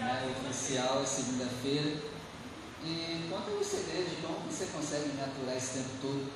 [0.00, 0.34] Né?
[0.48, 1.96] Oficial é segunda-feira.
[2.82, 6.32] E conta os segredos de como você consegue me aturar esse tempo todo.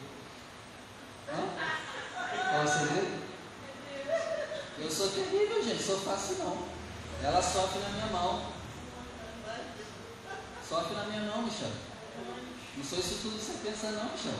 [1.28, 1.49] Hã?
[2.51, 3.24] Qual é o segredo?
[4.78, 6.66] Eu sou terrível, gente, sou fácil não.
[7.23, 8.53] Ela sofre na minha mão.
[10.69, 11.70] Sofre na minha mão, Michel.
[12.77, 14.35] Não sou isso tudo que você pensa não, Michel.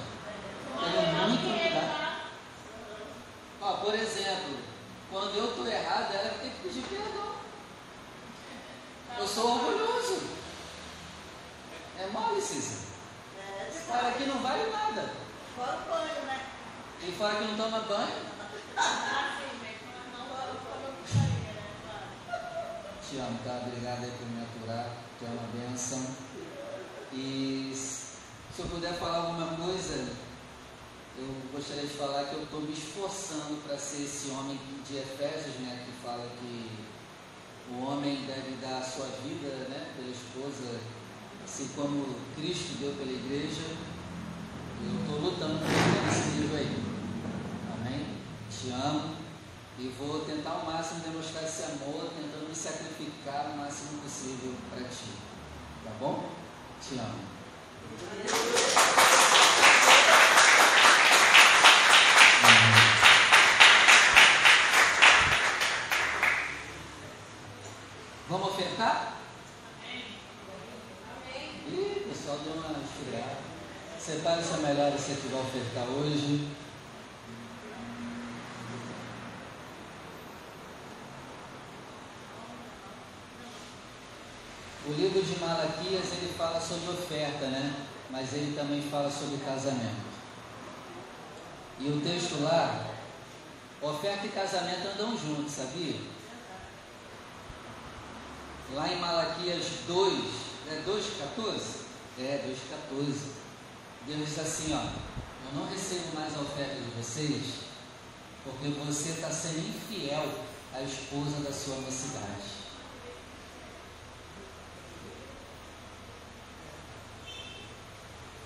[0.81, 2.15] Tenho muito cuidado.
[3.63, 4.59] Ó, por exemplo,
[5.11, 7.34] quando eu estou errado, ela tem que pedir perdão.
[9.17, 10.23] Eu sou orgulhoso.
[11.99, 12.81] É mole, Cícero.
[13.69, 15.15] Esse cara aqui não vale nada.
[15.55, 16.47] Fora o banho, né?
[17.01, 18.35] E fala que não toma banho.
[23.09, 23.63] Te amo, tá?
[23.67, 24.91] Obrigado aí por me aturar.
[25.19, 26.05] Tu é uma benção.
[27.13, 28.19] E se
[28.59, 30.13] eu puder falar alguma coisa,
[31.17, 34.59] eu gostaria de falar que eu estou me esforçando para ser esse homem
[34.89, 35.85] de Efésios, né?
[35.87, 36.84] Que fala que
[37.71, 40.81] o homem deve dar a sua vida né, pela esposa
[41.45, 43.63] assim como Cristo deu pela igreja,
[44.83, 45.69] eu estou lutando por
[46.11, 46.83] esse livro aí.
[47.75, 48.07] Amém?
[48.51, 49.15] Te amo
[49.79, 54.89] e vou tentar ao máximo demonstrar esse amor, tentando me sacrificar o máximo possível para
[54.89, 55.11] ti.
[55.85, 56.29] Tá bom?
[56.81, 57.35] Te amo.
[74.05, 76.47] Separe essa melhor você que vai ofertar hoje.
[84.87, 87.75] O livro de Malaquias ele fala sobre oferta, né?
[88.11, 90.05] Mas ele também fala sobre casamento.
[91.81, 92.87] E o texto lá,
[93.81, 95.97] oferta e casamento andam juntos, sabia?
[98.75, 100.15] Lá em Malaquias 2,
[100.69, 101.85] é 2,14?
[102.19, 102.55] É,
[102.91, 103.44] 2,14.
[104.07, 104.83] Deus diz assim, ó,
[105.47, 107.65] eu não recebo mais a oferta de vocês,
[108.45, 110.45] porque você está sendo infiel
[110.75, 112.65] à esposa da sua mocidade.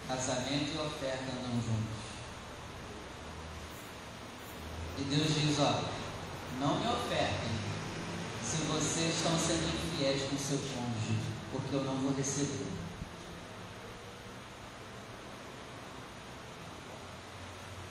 [0.06, 1.98] Casamento e oferta andam juntos.
[4.98, 5.82] E Deus diz, ó,
[6.60, 7.58] não me ofertem
[8.44, 11.18] se vocês estão sendo infiéis com seu cônjuge,
[11.50, 12.77] porque eu não vou receber.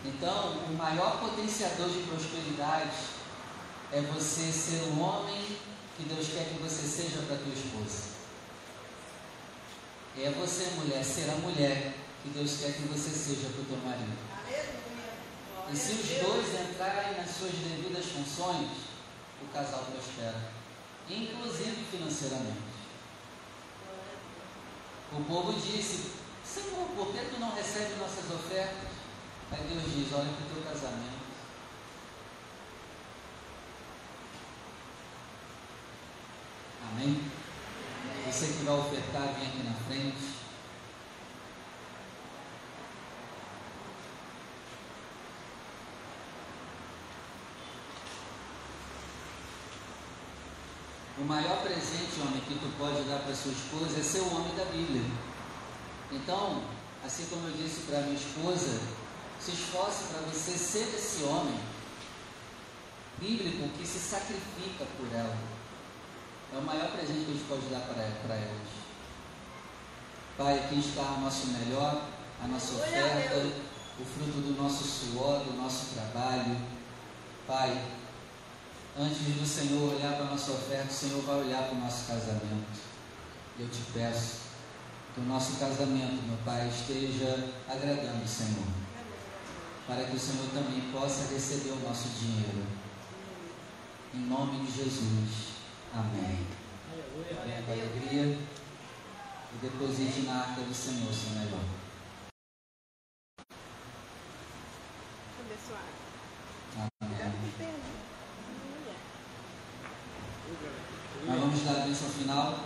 [0.05, 2.97] Então, o maior potenciador de prosperidade
[3.91, 5.57] é você ser o homem
[5.95, 8.17] que Deus quer que você seja para a tua esposa.
[10.17, 11.93] É você, mulher, ser a mulher
[12.23, 14.17] que Deus quer que você seja para o teu marido.
[15.71, 18.69] E se os dois entrarem nas suas devidas funções,
[19.41, 20.51] o casal prospera,
[21.09, 22.77] inclusive financeiramente.
[25.11, 26.11] O povo disse:
[26.45, 28.96] Senhor, por que tu não recebe nossas ofertas?
[29.51, 31.27] Aí Deus diz: Olha para o teu casamento.
[36.91, 37.21] Amém?
[38.25, 40.37] Você que vai ofertar, vem aqui na frente.
[51.19, 54.55] O maior presente, homem, que tu pode dar para sua esposa é ser o homem
[54.55, 55.01] da Bíblia.
[56.11, 56.63] Então,
[57.03, 58.79] assim como eu disse para minha esposa,
[59.47, 61.57] se esforce para você ser esse homem
[63.17, 65.37] bíblico que se sacrifica por ela.
[66.53, 68.67] É o maior presente que a gente pode dar para elas.
[70.37, 72.09] Pai, aqui está o nosso melhor,
[72.43, 73.37] a nossa oferta,
[73.97, 76.57] o fruto do nosso suor, do nosso trabalho.
[77.47, 77.81] Pai,
[78.99, 82.05] antes do Senhor olhar para a nossa oferta, o Senhor vai olhar para o nosso
[82.05, 82.81] casamento.
[83.57, 84.39] Eu te peço
[85.15, 88.86] que o nosso casamento, meu Pai, esteja agradando o Senhor,
[89.87, 92.65] para que o Senhor também possa receber o nosso dinheiro.
[94.13, 95.53] Em nome de Jesus.
[95.93, 96.45] Amém.
[97.45, 98.37] Venha com alegria
[99.53, 101.63] e deposite na arca do Senhor, seu melhor.
[105.39, 106.07] abençoado.
[107.01, 107.17] Amém.
[111.25, 112.59] Nós vamos dar a bênção final.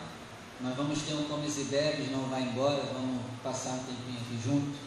[0.61, 4.39] Nós vamos ter um comes e bebes, não vai embora, vamos passar um tempinho aqui
[4.43, 4.77] junto,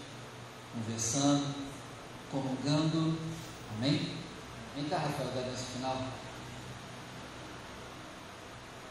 [0.73, 1.53] conversando,
[2.35, 3.17] comungando.
[3.77, 4.11] Amém?
[4.75, 6.03] Vem cá, Rafael, da bênção final.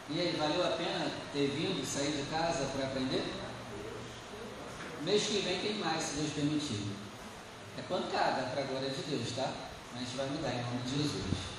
[0.10, 3.34] E aí, valeu a pena ter vindo, sair de casa para aprender?
[5.04, 6.88] Mês que vem tem mais, se Deus permitir.
[7.78, 9.52] É pancada para a glória de Deus, tá?
[9.94, 11.53] Mas vai mudar em nome de Jesus.